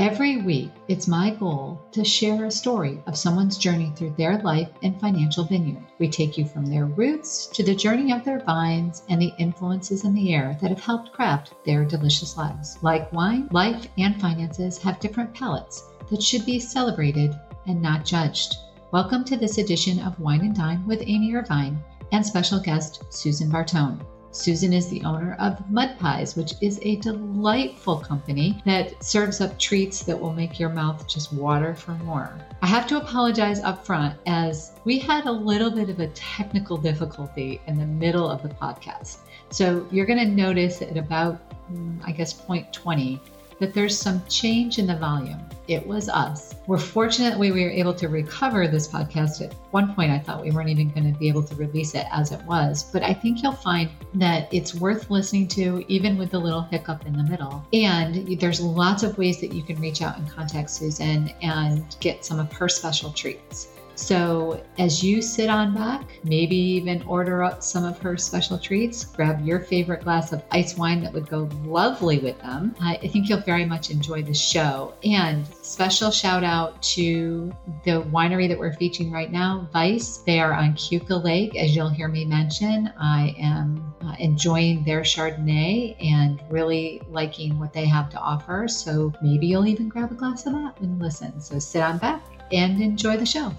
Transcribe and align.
Every 0.00 0.38
week, 0.38 0.70
it's 0.88 1.06
my 1.06 1.28
goal 1.28 1.78
to 1.92 2.06
share 2.06 2.46
a 2.46 2.50
story 2.50 3.02
of 3.06 3.18
someone's 3.18 3.58
journey 3.58 3.92
through 3.94 4.14
their 4.16 4.40
life 4.40 4.70
and 4.82 4.98
financial 4.98 5.44
vineyard. 5.44 5.84
We 5.98 6.08
take 6.08 6.38
you 6.38 6.46
from 6.46 6.64
their 6.64 6.86
roots 6.86 7.48
to 7.48 7.62
the 7.62 7.74
journey 7.74 8.10
of 8.10 8.24
their 8.24 8.40
vines 8.40 9.02
and 9.10 9.20
the 9.20 9.34
influences 9.38 10.04
in 10.06 10.14
the 10.14 10.32
air 10.34 10.56
that 10.62 10.70
have 10.70 10.80
helped 10.80 11.12
craft 11.12 11.52
their 11.66 11.84
delicious 11.84 12.38
lives. 12.38 12.78
Like 12.80 13.12
wine, 13.12 13.50
life 13.52 13.88
and 13.98 14.18
finances 14.18 14.78
have 14.78 15.00
different 15.00 15.34
palates 15.34 15.84
that 16.08 16.22
should 16.22 16.46
be 16.46 16.58
celebrated 16.58 17.38
and 17.66 17.82
not 17.82 18.06
judged. 18.06 18.56
Welcome 18.92 19.22
to 19.26 19.36
this 19.36 19.58
edition 19.58 20.00
of 20.00 20.18
Wine 20.18 20.40
and 20.40 20.56
Dine 20.56 20.82
with 20.86 21.02
Amy 21.02 21.34
Irvine 21.34 21.78
and 22.10 22.24
special 22.24 22.58
guest 22.58 23.02
Susan 23.10 23.50
Bartone. 23.50 24.00
Susan 24.32 24.72
is 24.72 24.88
the 24.88 25.02
owner 25.02 25.36
of 25.40 25.68
Mud 25.70 25.98
Pies, 25.98 26.36
which 26.36 26.54
is 26.60 26.78
a 26.82 26.96
delightful 26.96 27.96
company 27.96 28.62
that 28.64 29.02
serves 29.02 29.40
up 29.40 29.58
treats 29.58 30.04
that 30.04 30.18
will 30.18 30.32
make 30.32 30.60
your 30.60 30.68
mouth 30.68 31.06
just 31.08 31.32
water 31.32 31.74
for 31.74 31.92
more. 32.04 32.38
I 32.62 32.66
have 32.66 32.86
to 32.88 32.98
apologize 32.98 33.60
up 33.60 33.84
front 33.84 34.16
as 34.26 34.72
we 34.84 34.98
had 34.98 35.26
a 35.26 35.32
little 35.32 35.70
bit 35.70 35.90
of 35.90 35.98
a 35.98 36.08
technical 36.08 36.76
difficulty 36.76 37.60
in 37.66 37.76
the 37.76 37.86
middle 37.86 38.28
of 38.28 38.42
the 38.42 38.50
podcast. 38.50 39.18
So 39.50 39.86
you're 39.90 40.06
going 40.06 40.20
to 40.20 40.26
notice 40.26 40.80
at 40.80 40.96
about, 40.96 41.40
mm, 41.72 41.98
I 42.04 42.12
guess, 42.12 42.32
point 42.32 42.72
20 42.72 43.20
that 43.60 43.72
there's 43.72 43.96
some 43.96 44.24
change 44.26 44.78
in 44.78 44.86
the 44.86 44.96
volume. 44.96 45.38
It 45.68 45.86
was 45.86 46.08
us. 46.08 46.56
We're 46.66 46.78
fortunate 46.78 47.38
we 47.38 47.52
were 47.52 47.70
able 47.70 47.94
to 47.94 48.08
recover 48.08 48.66
this 48.66 48.88
podcast. 48.88 49.40
At 49.40 49.54
one 49.70 49.94
point, 49.94 50.10
I 50.10 50.18
thought 50.18 50.42
we 50.42 50.50
weren't 50.50 50.68
even 50.68 50.90
going 50.90 51.12
to 51.12 51.16
be 51.16 51.28
able 51.28 51.44
to 51.44 51.54
release 51.54 51.94
it 51.94 52.06
as 52.10 52.32
it 52.32 52.42
was, 52.44 52.82
but 52.82 53.04
I 53.04 53.14
think 53.14 53.42
you'll 53.42 53.52
find 53.52 53.88
that 54.14 54.52
it's 54.52 54.74
worth 54.74 55.10
listening 55.10 55.46
to, 55.48 55.84
even 55.86 56.18
with 56.18 56.32
the 56.32 56.40
little 56.40 56.62
hiccup 56.62 57.06
in 57.06 57.16
the 57.16 57.22
middle. 57.22 57.64
And 57.72 58.40
there's 58.40 58.60
lots 58.60 59.04
of 59.04 59.16
ways 59.16 59.40
that 59.40 59.52
you 59.52 59.62
can 59.62 59.80
reach 59.80 60.02
out 60.02 60.18
and 60.18 60.28
contact 60.28 60.70
Susan 60.70 61.32
and 61.40 61.84
get 62.00 62.24
some 62.24 62.40
of 62.40 62.52
her 62.52 62.68
special 62.68 63.12
treats. 63.12 63.68
So, 63.94 64.62
as 64.78 65.04
you 65.04 65.20
sit 65.20 65.50
on 65.50 65.74
back, 65.74 66.20
maybe 66.24 66.56
even 66.56 67.02
order 67.02 67.42
up 67.42 67.62
some 67.62 67.84
of 67.84 67.98
her 67.98 68.16
special 68.16 68.58
treats, 68.58 69.04
grab 69.04 69.44
your 69.44 69.60
favorite 69.60 70.04
glass 70.04 70.32
of 70.32 70.42
ice 70.50 70.76
wine 70.76 71.02
that 71.02 71.12
would 71.12 71.28
go 71.28 71.48
lovely 71.64 72.18
with 72.18 72.38
them. 72.40 72.74
I 72.80 72.96
think 72.96 73.28
you'll 73.28 73.40
very 73.40 73.64
much 73.64 73.90
enjoy 73.90 74.22
the 74.22 74.34
show. 74.34 74.94
And 75.04 75.46
special 75.46 76.10
shout 76.10 76.44
out 76.44 76.82
to 76.94 77.52
the 77.84 78.02
winery 78.04 78.48
that 78.48 78.58
we're 78.58 78.72
featuring 78.72 79.12
right 79.12 79.30
now, 79.30 79.68
Weis. 79.74 80.24
They 80.24 80.40
are 80.40 80.54
on 80.54 80.74
Keuka 80.74 81.22
Lake, 81.22 81.56
as 81.56 81.76
you'll 81.76 81.88
hear 81.90 82.08
me 82.08 82.24
mention. 82.24 82.92
I 82.98 83.34
am 83.38 83.94
uh, 84.02 84.14
enjoying 84.18 84.82
their 84.84 85.02
Chardonnay 85.02 85.96
and 86.02 86.42
really 86.48 87.02
liking 87.10 87.58
what 87.58 87.72
they 87.72 87.84
have 87.84 88.08
to 88.10 88.18
offer. 88.18 88.66
So, 88.66 89.12
maybe 89.22 89.46
you'll 89.46 89.66
even 89.66 89.88
grab 89.88 90.10
a 90.10 90.14
glass 90.14 90.46
of 90.46 90.54
that 90.54 90.80
and 90.80 90.98
listen. 90.98 91.40
So, 91.40 91.58
sit 91.58 91.82
on 91.82 91.98
back 91.98 92.22
and 92.50 92.80
enjoy 92.80 93.16
the 93.16 93.26
show. 93.26 93.52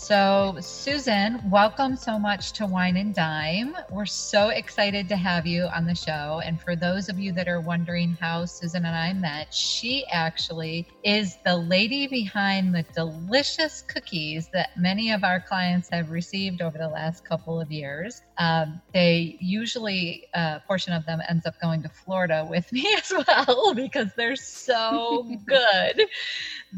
So, 0.00 0.56
Susan, 0.60 1.40
welcome 1.50 1.96
so 1.96 2.20
much 2.20 2.52
to 2.52 2.66
Wine 2.66 2.96
and 2.96 3.12
Dime. 3.12 3.74
We're 3.90 4.06
so 4.06 4.50
excited 4.50 5.08
to 5.08 5.16
have 5.16 5.44
you 5.44 5.64
on 5.64 5.86
the 5.86 5.94
show. 5.94 6.40
And 6.44 6.60
for 6.62 6.76
those 6.76 7.08
of 7.08 7.18
you 7.18 7.32
that 7.32 7.48
are 7.48 7.60
wondering 7.60 8.16
how 8.20 8.44
Susan 8.44 8.84
and 8.84 8.94
I 8.94 9.12
met, 9.12 9.52
she 9.52 10.06
actually 10.12 10.86
is 11.02 11.38
the 11.44 11.56
lady 11.56 12.06
behind 12.06 12.72
the 12.72 12.84
delicious 12.94 13.82
cookies 13.82 14.48
that 14.52 14.70
many 14.76 15.10
of 15.10 15.24
our 15.24 15.40
clients 15.40 15.88
have 15.90 16.10
received 16.10 16.62
over 16.62 16.78
the 16.78 16.88
last 16.88 17.24
couple 17.24 17.60
of 17.60 17.72
years. 17.72 18.22
Um, 18.38 18.80
they 18.94 19.36
usually, 19.40 20.26
a 20.32 20.38
uh, 20.38 20.58
portion 20.60 20.92
of 20.92 21.06
them 21.06 21.20
ends 21.28 21.44
up 21.44 21.60
going 21.60 21.82
to 21.82 21.88
Florida 21.88 22.46
with 22.48 22.72
me 22.72 22.86
as 22.96 23.12
well 23.26 23.74
because 23.74 24.10
they're 24.16 24.36
so 24.36 25.28
good 25.46 26.06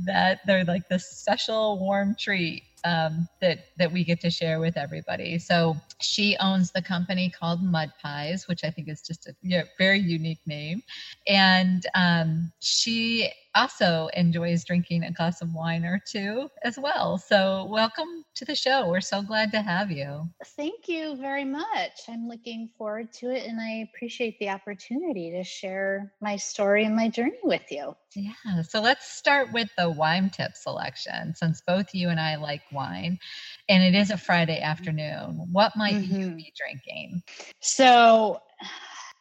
that 0.07 0.41
they're 0.47 0.65
like 0.65 0.89
the 0.89 0.99
special 0.99 1.79
warm 1.79 2.17
treat 2.19 2.63
um, 2.85 3.29
that 3.41 3.67
that 3.79 3.93
we 3.93 4.05
get 4.05 4.21
to 4.21 4.31
share 4.31 4.61
with 4.61 4.77
everybody. 4.77 5.39
So 5.39 5.77
she 6.01 6.37
owns 6.41 6.71
the 6.71 6.83
company 6.83 7.31
called 7.31 7.63
Mud 7.63 7.93
Pies, 8.03 8.47
which 8.49 8.65
I 8.65 8.71
think 8.71 8.89
is 8.89 9.03
just 9.03 9.27
a 9.27 9.35
you 9.43 9.59
know, 9.59 9.65
very 9.79 9.99
unique 9.99 10.41
name, 10.47 10.83
and 11.27 11.85
um, 11.95 12.53
she 12.61 13.31
also 13.55 14.09
enjoys 14.15 14.65
drinking 14.65 15.05
a 15.05 15.13
glass 15.13 15.43
of 15.43 15.53
wine 15.55 15.85
or 15.85 16.01
two 16.07 16.49
as 16.63 16.79
well. 16.79 17.19
So, 17.19 17.67
welcome 17.69 18.25
to 18.37 18.45
the 18.45 18.55
show. 18.55 18.89
We're 18.89 19.01
so 19.01 19.23
glad 19.23 19.51
to 19.53 19.63
have 19.63 19.91
you. 19.91 20.29
Thank 20.57 20.89
you 20.89 21.17
very 21.17 21.45
much. 21.45 22.01
I'm 22.09 22.29
looking 22.29 22.71
forward 22.79 23.13
to 23.15 23.31
it 23.31 23.47
and 23.47 23.61
I 23.61 23.89
appreciate 23.93 24.39
the 24.39 24.51
opportunity 24.51 25.31
to 25.33 25.45
share 25.45 26.13
my 26.21 26.37
story 26.37 26.85
and 26.85 26.95
my 26.95 27.09
journey 27.09 27.39
with 27.43 27.71
you. 27.71 27.95
Yeah. 28.15 28.63
So, 28.63 28.81
let's 28.81 29.11
start 29.11 29.53
with 29.53 29.69
the 29.77 29.91
wine 29.91 30.31
tip 30.31 30.57
selection 30.57 31.35
since 31.35 31.63
both 31.67 31.95
you 31.95 32.09
and 32.09 32.21
I 32.21 32.37
like 32.37 32.63
wine 32.73 33.19
and 33.69 33.83
it 33.83 33.99
is 33.99 34.11
a 34.11 34.17
Friday 34.17 34.61
afternoon. 34.61 35.49
What 35.53 35.77
might 35.77 35.95
mm-hmm. 35.95 36.21
you 36.21 36.31
be 36.31 36.53
drinking? 36.57 37.23
So, 37.61 38.41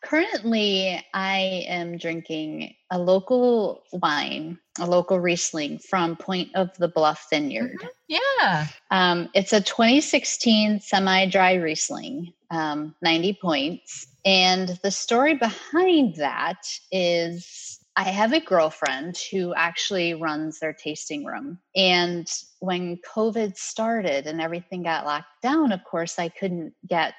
Currently, 0.02 1.04
I 1.14 1.66
am 1.68 1.98
drinking 1.98 2.74
a 2.90 2.98
local 2.98 3.84
wine, 3.92 4.58
a 4.80 4.88
local 4.88 5.20
Riesling 5.20 5.80
from 5.80 6.16
Point 6.16 6.50
of 6.56 6.76
the 6.78 6.88
Bluff 6.88 7.28
Vineyard. 7.30 7.78
Mm-hmm. 7.82 7.88
Yeah. 8.08 8.68
Um, 8.92 9.30
it's 9.34 9.54
a 9.54 9.62
2016 9.62 10.80
semi 10.80 11.26
dry 11.28 11.56
Riesling, 11.56 12.34
um, 12.50 12.96
90 13.02 13.40
points. 13.42 14.08
And 14.26 14.80
the 14.84 14.92
story 14.92 15.36
behind 15.36 16.16
that 16.16 16.62
is 16.92 17.80
I 17.96 18.04
have 18.04 18.32
a 18.32 18.40
girlfriend 18.40 19.18
who 19.30 19.54
actually 19.54 20.14
runs 20.14 20.60
their 20.60 20.74
tasting 20.74 21.26
room. 21.26 21.60
And 21.76 22.32
when 22.60 22.98
COVID 22.98 23.58
started 23.58 24.28
and 24.28 24.42
everything 24.42 24.84
got 24.84 25.06
locked 25.06 25.42
down, 25.42 25.72
of 25.72 25.84
course, 25.84 26.20
I 26.20 26.30
couldn't 26.30 26.74
get 26.88 27.14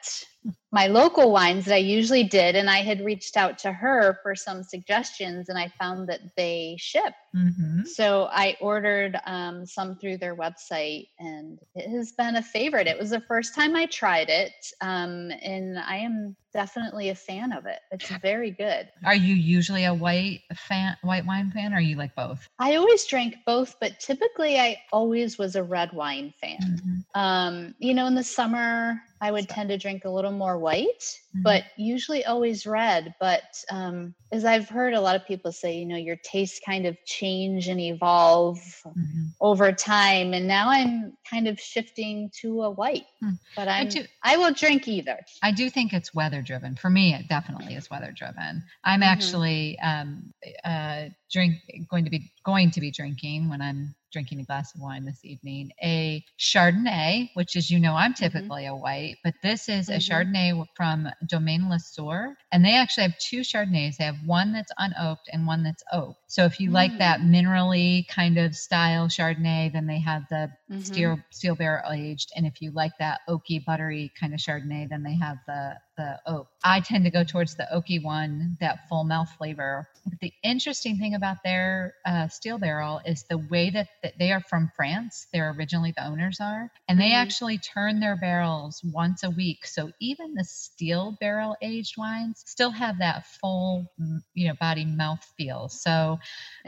my 0.73 0.87
local 0.87 1.33
wines 1.33 1.65
that 1.65 1.75
I 1.75 1.79
usually 1.79 2.23
did. 2.23 2.55
And 2.57 2.71
I 2.71 2.79
had 2.79 3.05
reached 3.05 3.37
out 3.37 3.59
to 3.59 3.73
her 3.73 4.19
for 4.23 4.35
some 4.35 4.63
suggestions 4.63 5.49
and 5.49 5.59
I 5.59 5.73
found 5.81 6.09
that 6.09 6.21
they 6.37 6.77
ship. 6.79 7.13
Mm-hmm. 7.37 7.83
So 7.85 8.29
I 8.31 8.57
ordered 8.61 9.19
um, 9.27 9.67
some 9.67 9.97
through 9.97 10.19
their 10.19 10.37
website 10.37 11.09
and 11.19 11.59
it 11.75 11.91
has 11.91 12.13
been 12.13 12.37
a 12.37 12.43
favorite. 12.43 12.87
It 12.87 12.99
was 12.99 13.11
the 13.11 13.21
first 13.21 13.55
time 13.55 13.75
I 13.75 13.87
tried 13.87 14.29
it. 14.29 14.53
Um, 14.81 15.31
and 15.43 15.79
I 15.79 15.97
am 15.97 16.37
definitely 16.53 17.11
a 17.11 17.15
fan 17.15 17.53
of 17.53 17.67
it. 17.67 17.81
It's 17.91 18.09
very 18.23 18.51
good. 18.51 18.89
Are 19.05 19.15
you 19.15 19.35
usually 19.35 19.85
a 19.85 19.95
white 19.95 20.43
fan, 20.55 20.97
white 21.03 21.27
wine 21.27 21.51
fan, 21.51 21.73
or 21.73 21.77
are 21.77 21.81
you 21.81 21.97
like 21.97 22.15
both? 22.15 22.49
I 22.59 22.77
always 22.77 23.07
drank 23.07 23.37
both, 23.47 23.77
but 23.81 23.99
typically 24.01 24.59
I 24.59 24.79
always 24.93 25.30
always 25.31 25.39
was 25.39 25.57
a 25.57 25.63
red 25.63 25.93
wine 25.93 26.33
fan. 26.41 26.59
Mm-hmm. 26.61 27.21
Um, 27.21 27.75
you 27.79 27.95
know, 27.95 28.07
in 28.07 28.15
the 28.15 28.25
summer, 28.25 29.01
I 29.21 29.31
would 29.31 29.49
tend 29.49 29.69
to 29.69 29.77
drink 29.77 30.05
a 30.05 30.11
little 30.11 30.33
more 30.33 30.59
white, 30.59 30.87
mm-hmm. 30.87 31.43
but 31.43 31.65
usually 31.77 32.25
always 32.25 32.67
red. 32.67 33.15
But 33.21 33.43
um, 33.71 34.15
as 34.33 34.45
I've 34.45 34.69
heard 34.69 34.95
a 34.95 35.01
lot 35.01 35.17
of 35.17 35.27
people 35.27 35.53
say, 35.53 35.77
you 35.77 35.87
know, 35.87 35.97
your 35.97 36.17
tastes 36.17 36.61
kind 36.65 36.87
of 36.87 36.97
change 37.05 37.69
and 37.69 37.79
evolve 37.81 38.59
mm-hmm. 38.87 39.27
over 39.41 39.73
time. 39.73 40.33
And 40.33 40.47
now 40.47 40.71
I'm 40.71 41.13
kind 41.29 41.49
of 41.49 41.61
shifting 41.61 42.31
to 42.41 42.63
a 42.63 42.71
white, 42.71 43.07
mm. 43.23 43.39
but 43.55 43.69
I'm, 43.69 43.87
I, 43.87 43.91
do, 43.91 44.05
I 44.23 44.37
will 44.37 44.53
drink 44.53 44.89
either. 44.89 45.19
I 45.43 45.53
do 45.53 45.69
think 45.69 45.93
it's 45.93 46.15
weather 46.15 46.41
driven. 46.43 46.77
For 46.77 46.89
me, 46.91 47.15
it 47.15 47.29
definitely 47.29 47.75
is 47.75 47.91
weather 47.91 48.13
driven. 48.17 48.63
I'm 48.85 49.01
mm-hmm. 49.01 49.03
actually 49.03 49.79
um, 49.81 50.33
uh, 50.65 51.11
drink 51.31 51.57
going 51.91 52.05
to 52.05 52.11
be 52.11 52.33
going 52.45 52.71
to 52.71 52.81
be 52.81 52.91
drinking 52.91 53.51
when 53.51 53.61
I'm 53.61 53.95
drinking 54.13 54.41
a 54.41 54.45
glass 54.45 54.75
of 54.75 54.81
wine 54.81 55.05
this 55.05 55.25
evening, 55.25 55.71
a 55.83 56.25
Chardonnay, 56.39 57.31
which 57.35 57.57
is, 57.57 57.71
you 57.71 57.79
know, 57.79 57.95
I'm 57.95 58.13
mm-hmm. 58.13 58.25
typically 58.25 58.65
mm-hmm. 58.65 58.75
a 58.75 58.79
white, 58.79 59.17
but 59.25 59.35
this 59.43 59.69
is 59.69 59.89
mm-hmm. 59.89 59.95
a 59.95 59.99
Chardonnay 59.99 60.67
from 60.77 61.09
Domaine 61.27 61.63
LeSeurre. 61.63 62.35
And 62.53 62.65
they 62.65 62.77
actually 62.77 63.05
have 63.05 63.19
two 63.19 63.41
Chardonnays. 63.41 63.97
They 63.97 64.05
have 64.05 64.19
one 64.27 64.53
that's 64.53 64.73
unoaked 64.79 65.29
and 65.33 65.47
one 65.47 65.63
that's 65.63 65.83
oaked. 65.93 66.20
So 66.31 66.45
if 66.45 66.61
you 66.61 66.71
mm. 66.71 66.75
like 66.75 66.99
that 66.99 67.23
minerally 67.23 68.07
kind 68.07 68.39
of 68.39 68.55
style 68.55 69.09
Chardonnay, 69.09 69.73
then 69.73 69.87
they 69.89 69.99
have 69.99 70.23
the 70.31 70.53
mm-hmm. 70.71 70.81
steel, 70.81 71.19
steel 71.31 71.57
barrel 71.57 71.91
aged. 71.93 72.31
And 72.37 72.47
if 72.47 72.63
you 72.63 72.71
like 72.71 72.93
that 73.01 73.21
oaky, 73.29 73.65
buttery 73.65 74.13
kind 74.19 74.33
of 74.33 74.39
Chardonnay, 74.39 74.89
then 74.89 75.03
they 75.03 75.17
have 75.17 75.39
the 75.49 75.75
the 76.01 76.19
oak. 76.27 76.49
I 76.65 76.81
tend 76.81 77.05
to 77.05 77.11
go 77.11 77.25
towards 77.25 77.57
the 77.57 77.69
oaky 77.73 78.03
one, 78.03 78.57
that 78.61 78.89
full 78.89 79.05
mouth 79.05 79.29
flavor. 79.37 79.89
But 80.07 80.19
the 80.21 80.33
interesting 80.43 80.99
thing 80.99 81.15
about 81.15 81.39
their 81.45 81.95
uh, 82.07 82.29
steel 82.29 82.59
barrel 82.59 83.01
is 83.05 83.25
the 83.29 83.39
way 83.39 83.71
that, 83.71 83.89
that, 84.03 84.15
they 84.19 84.33
are 84.33 84.41
from 84.41 84.71
France. 84.75 85.27
They're 85.33 85.51
originally 85.51 85.93
the 85.95 86.07
owners 86.07 86.39
are, 86.41 86.71
and 86.89 86.99
they 86.99 87.11
mm-hmm. 87.11 87.23
actually 87.23 87.59
turn 87.59 88.01
their 88.01 88.17
barrels 88.17 88.81
once 88.83 89.23
a 89.25 89.31
week. 89.31 89.67
So 89.67 89.93
even 90.01 90.35
the 90.35 90.45
steel 90.45 91.17
barrel 91.21 91.57
aged 91.61 91.97
wines 91.99 92.43
still 92.47 92.71
have 92.71 92.99
that 92.99 93.27
full, 93.27 93.87
you 94.35 94.49
know, 94.49 94.55
body 94.59 94.87
mouth 94.87 95.25
feel. 95.37 95.69
So 95.69 96.19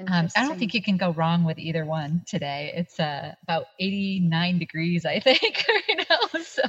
um, 0.08 0.28
I 0.36 0.42
don't 0.42 0.58
think 0.58 0.74
you 0.74 0.82
can 0.82 0.96
go 0.96 1.10
wrong 1.12 1.44
with 1.44 1.58
either 1.58 1.84
one 1.84 2.22
today. 2.26 2.72
It's 2.74 2.98
uh, 2.98 3.34
about 3.42 3.66
89 3.78 4.58
degrees, 4.58 5.04
I 5.04 5.20
think, 5.20 5.64
right 5.68 6.06
now. 6.10 6.40
So 6.42 6.62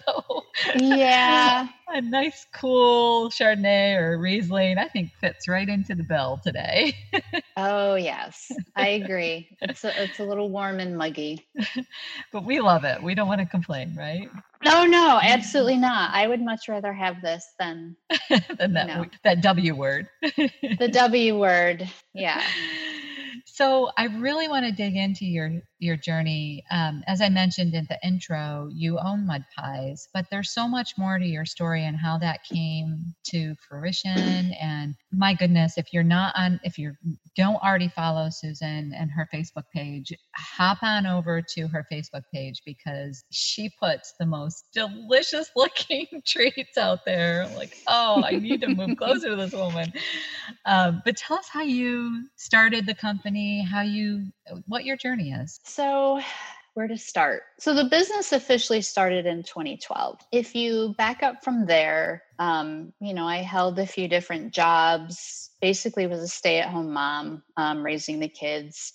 yeah, 0.73 1.67
a 1.87 2.01
nice 2.01 2.45
cool 2.53 3.29
Chardonnay 3.29 3.97
or 3.99 4.17
Riesling, 4.19 4.77
I 4.77 4.87
think 4.87 5.11
fits 5.19 5.47
right 5.47 5.67
into 5.67 5.95
the 5.95 6.03
bill 6.03 6.39
today. 6.43 6.93
oh 7.57 7.95
yes, 7.95 8.57
I 8.75 8.87
agree. 8.89 9.49
It's 9.61 9.83
a, 9.83 10.03
it's 10.03 10.19
a 10.19 10.23
little 10.25 10.49
warm 10.51 10.79
and 10.79 10.97
muggy, 10.97 11.47
but 12.31 12.45
we 12.45 12.59
love 12.59 12.83
it. 12.83 13.01
We 13.01 13.15
don't 13.15 13.27
want 13.27 13.41
to 13.41 13.47
complain, 13.47 13.95
right? 13.95 14.29
No, 14.63 14.85
no, 14.85 15.19
absolutely 15.21 15.77
not. 15.77 16.11
I 16.13 16.27
would 16.27 16.41
much 16.41 16.67
rather 16.69 16.93
have 16.93 17.21
this 17.21 17.45
than 17.59 17.95
than 18.57 18.73
that 18.73 18.87
know, 18.87 19.05
that 19.23 19.41
W 19.41 19.75
word. 19.75 20.07
the 20.21 20.89
W 20.91 21.39
word, 21.39 21.89
yeah. 22.13 22.43
So 23.53 23.91
I 23.99 24.05
really 24.05 24.47
want 24.47 24.65
to 24.65 24.71
dig 24.71 24.95
into 24.95 25.25
your 25.25 25.61
your 25.83 25.95
journey. 25.95 26.63
Um, 26.71 27.03
as 27.05 27.21
I 27.21 27.29
mentioned 27.29 27.75
in 27.75 27.85
the 27.87 27.99
intro, 28.03 28.69
you 28.71 28.97
own 28.97 29.27
Mud 29.27 29.43
Pies, 29.55 30.07
but 30.13 30.25
there's 30.31 30.51
so 30.51 30.67
much 30.67 30.93
more 30.97 31.19
to 31.19 31.25
your 31.25 31.45
story 31.45 31.85
and 31.85 31.97
how 31.97 32.17
that 32.19 32.43
came 32.45 33.13
to 33.25 33.53
fruition. 33.67 34.53
And 34.59 34.95
my 35.11 35.33
goodness, 35.33 35.77
if 35.77 35.93
you're 35.93 36.03
not 36.03 36.33
on, 36.35 36.59
if 36.63 36.77
you 36.77 36.93
don't 37.35 37.61
already 37.61 37.89
follow 37.89 38.29
Susan 38.31 38.93
and 38.97 39.11
her 39.11 39.27
Facebook 39.31 39.65
page, 39.75 40.13
hop 40.35 40.81
on 40.81 41.05
over 41.05 41.41
to 41.55 41.67
her 41.67 41.85
Facebook 41.91 42.23
page 42.33 42.61
because 42.65 43.23
she 43.29 43.69
puts 43.79 44.13
the 44.19 44.25
most 44.25 44.65
delicious 44.73 45.51
looking 45.55 46.07
treats 46.25 46.77
out 46.77 47.05
there. 47.05 47.47
Like, 47.55 47.77
oh, 47.87 48.23
I 48.25 48.31
need 48.31 48.61
to 48.61 48.73
move 48.73 48.97
closer 48.97 49.29
to 49.29 49.35
this 49.35 49.53
woman. 49.53 49.91
Um, 50.65 51.01
but 51.03 51.17
tell 51.17 51.37
us 51.37 51.49
how 51.51 51.61
you 51.61 52.27
started 52.37 52.85
the 52.85 52.95
company, 52.95 53.42
how 53.69 53.81
you, 53.81 54.25
what 54.67 54.85
your 54.85 54.97
journey 54.97 55.31
is. 55.31 55.59
So, 55.63 56.21
where 56.73 56.87
to 56.87 56.97
start? 56.97 57.43
So, 57.59 57.73
the 57.73 57.85
business 57.85 58.31
officially 58.31 58.81
started 58.81 59.25
in 59.25 59.43
2012. 59.43 60.19
If 60.31 60.55
you 60.55 60.95
back 60.97 61.23
up 61.23 61.43
from 61.43 61.65
there, 61.65 62.23
um, 62.39 62.93
you 62.99 63.13
know, 63.13 63.27
I 63.27 63.37
held 63.37 63.77
a 63.79 63.85
few 63.85 64.07
different 64.07 64.53
jobs, 64.53 65.51
basically, 65.61 66.07
was 66.07 66.21
a 66.21 66.27
stay 66.27 66.59
at 66.59 66.69
home 66.69 66.91
mom, 66.91 67.43
um, 67.57 67.83
raising 67.83 68.19
the 68.19 68.27
kids. 68.27 68.93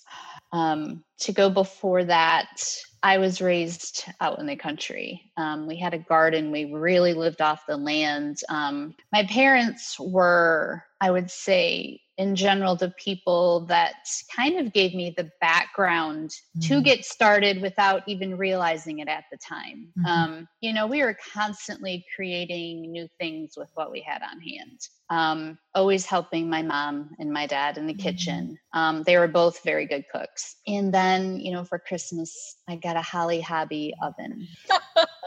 Um, 0.51 1.03
to 1.19 1.31
go 1.31 1.49
before 1.49 2.03
that, 2.05 2.63
I 3.01 3.17
was 3.17 3.41
raised 3.41 4.03
out 4.19 4.39
in 4.39 4.45
the 4.45 4.55
country. 4.55 5.31
Um, 5.37 5.67
we 5.67 5.77
had 5.77 5.93
a 5.93 5.99
garden. 5.99 6.51
We 6.51 6.65
really 6.65 7.13
lived 7.13 7.41
off 7.41 7.65
the 7.67 7.77
land. 7.77 8.41
Um, 8.49 8.95
my 9.13 9.25
parents 9.25 9.97
were, 9.99 10.83
I 10.99 11.11
would 11.11 11.31
say, 11.31 12.01
in 12.19 12.35
general 12.35 12.75
the 12.75 12.93
people 12.97 13.61
that 13.61 13.95
kind 14.35 14.59
of 14.59 14.73
gave 14.73 14.93
me 14.93 15.13
the 15.15 15.31
background 15.39 16.29
mm-hmm. 16.29 16.59
to 16.59 16.81
get 16.81 17.05
started 17.05 17.61
without 17.61 18.03
even 18.07 18.37
realizing 18.37 18.99
it 18.99 19.07
at 19.07 19.23
the 19.31 19.37
time. 19.37 19.87
Mm-hmm. 19.97 20.05
Um, 20.05 20.47
you 20.59 20.73
know, 20.73 20.85
we 20.85 21.01
were 21.01 21.17
constantly 21.33 22.05
creating 22.13 22.91
new 22.91 23.07
things 23.19 23.53
with 23.55 23.69
what 23.73 23.89
we 23.89 24.01
had 24.01 24.21
on 24.21 24.41
hand. 24.41 24.79
Um, 25.09 25.57
always 25.73 26.05
helping 26.05 26.49
my 26.49 26.61
mom 26.61 27.11
and 27.19 27.31
my 27.31 27.47
dad 27.47 27.77
in 27.77 27.87
the 27.87 27.93
mm-hmm. 27.93 28.01
kitchen. 28.01 28.59
Um, 28.73 29.03
they 29.03 29.17
were 29.17 29.29
both 29.29 29.63
very 29.63 29.85
good 29.85 30.03
cooks. 30.13 30.57
And 30.67 30.93
then, 30.93 31.39
you 31.39 31.53
know, 31.53 31.63
for 31.63 31.79
Christmas, 31.79 32.57
I 32.67 32.75
got 32.75 32.97
a 32.97 33.01
Holly 33.01 33.39
Hobbie 33.39 33.93
oven. 34.03 34.45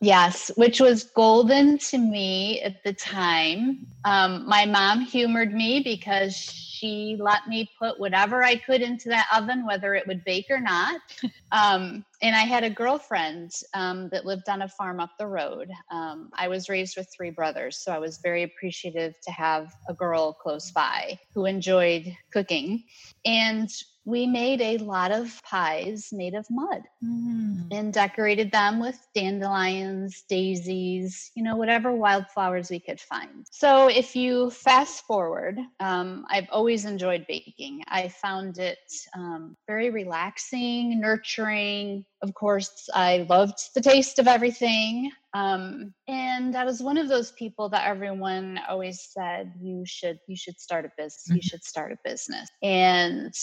Yes, 0.00 0.50
which 0.56 0.80
was 0.80 1.04
golden 1.04 1.78
to 1.78 1.98
me 1.98 2.60
at 2.62 2.82
the 2.84 2.92
time. 2.92 3.86
Um, 4.04 4.46
my 4.48 4.66
mom 4.66 5.00
humored 5.00 5.52
me 5.52 5.80
because 5.80 6.34
she 6.36 7.16
let 7.18 7.46
me 7.48 7.70
put 7.78 7.98
whatever 7.98 8.42
I 8.42 8.56
could 8.56 8.82
into 8.82 9.08
that 9.08 9.26
oven, 9.34 9.64
whether 9.66 9.94
it 9.94 10.06
would 10.06 10.24
bake 10.24 10.46
or 10.50 10.60
not. 10.60 11.00
Um, 11.52 12.04
and 12.20 12.34
I 12.34 12.40
had 12.40 12.64
a 12.64 12.70
girlfriend 12.70 13.52
um, 13.74 14.08
that 14.10 14.26
lived 14.26 14.48
on 14.48 14.62
a 14.62 14.68
farm 14.68 14.98
up 14.98 15.10
the 15.20 15.28
road. 15.28 15.70
Um, 15.88 16.30
I 16.36 16.48
was 16.48 16.68
raised 16.68 16.96
with 16.96 17.06
three 17.16 17.30
brothers, 17.30 17.80
so 17.80 17.92
I 17.92 18.00
was 18.00 18.18
very 18.24 18.42
appreciative 18.42 19.14
to 19.22 19.30
have 19.30 19.72
a 19.88 19.94
girl 19.94 20.32
close 20.32 20.72
by 20.72 21.16
who 21.32 21.44
enjoyed 21.44 22.12
cooking. 22.32 22.82
And 23.24 23.70
we 24.04 24.26
made 24.26 24.60
a 24.60 24.78
lot 24.78 25.10
of 25.10 25.42
pies 25.44 26.10
made 26.12 26.34
of 26.34 26.46
mud 26.50 26.82
mm. 27.02 27.66
and 27.70 27.92
decorated 27.92 28.52
them 28.52 28.78
with 28.78 28.98
dandelions, 29.14 30.24
daisies, 30.28 31.30
you 31.34 31.42
know, 31.42 31.56
whatever 31.56 31.92
wildflowers 31.92 32.70
we 32.70 32.78
could 32.78 33.00
find. 33.00 33.46
So 33.50 33.88
if 33.88 34.14
you 34.14 34.50
fast 34.50 35.04
forward, 35.04 35.58
um, 35.80 36.26
I've 36.30 36.48
always 36.50 36.84
enjoyed 36.84 37.26
baking. 37.26 37.82
I 37.88 38.08
found 38.08 38.58
it 38.58 38.78
um, 39.16 39.56
very 39.66 39.90
relaxing, 39.90 41.00
nurturing. 41.00 42.04
Of 42.22 42.34
course, 42.34 42.88
I 42.94 43.26
loved 43.28 43.58
the 43.74 43.80
taste 43.80 44.18
of 44.18 44.28
everything. 44.28 45.10
Um, 45.34 45.92
and 46.06 46.56
I 46.56 46.64
was 46.64 46.80
one 46.80 46.96
of 46.96 47.08
those 47.08 47.32
people 47.32 47.68
that 47.70 47.88
everyone 47.88 48.60
always 48.68 49.08
said 49.10 49.52
you 49.60 49.82
should 49.84 50.18
you 50.28 50.36
should 50.36 50.60
start 50.60 50.84
a 50.84 50.92
business. 50.96 51.24
Mm-hmm. 51.28 51.36
You 51.36 51.42
should 51.42 51.64
start 51.64 51.92
a 51.92 51.96
business. 52.04 52.48
And 52.62 53.34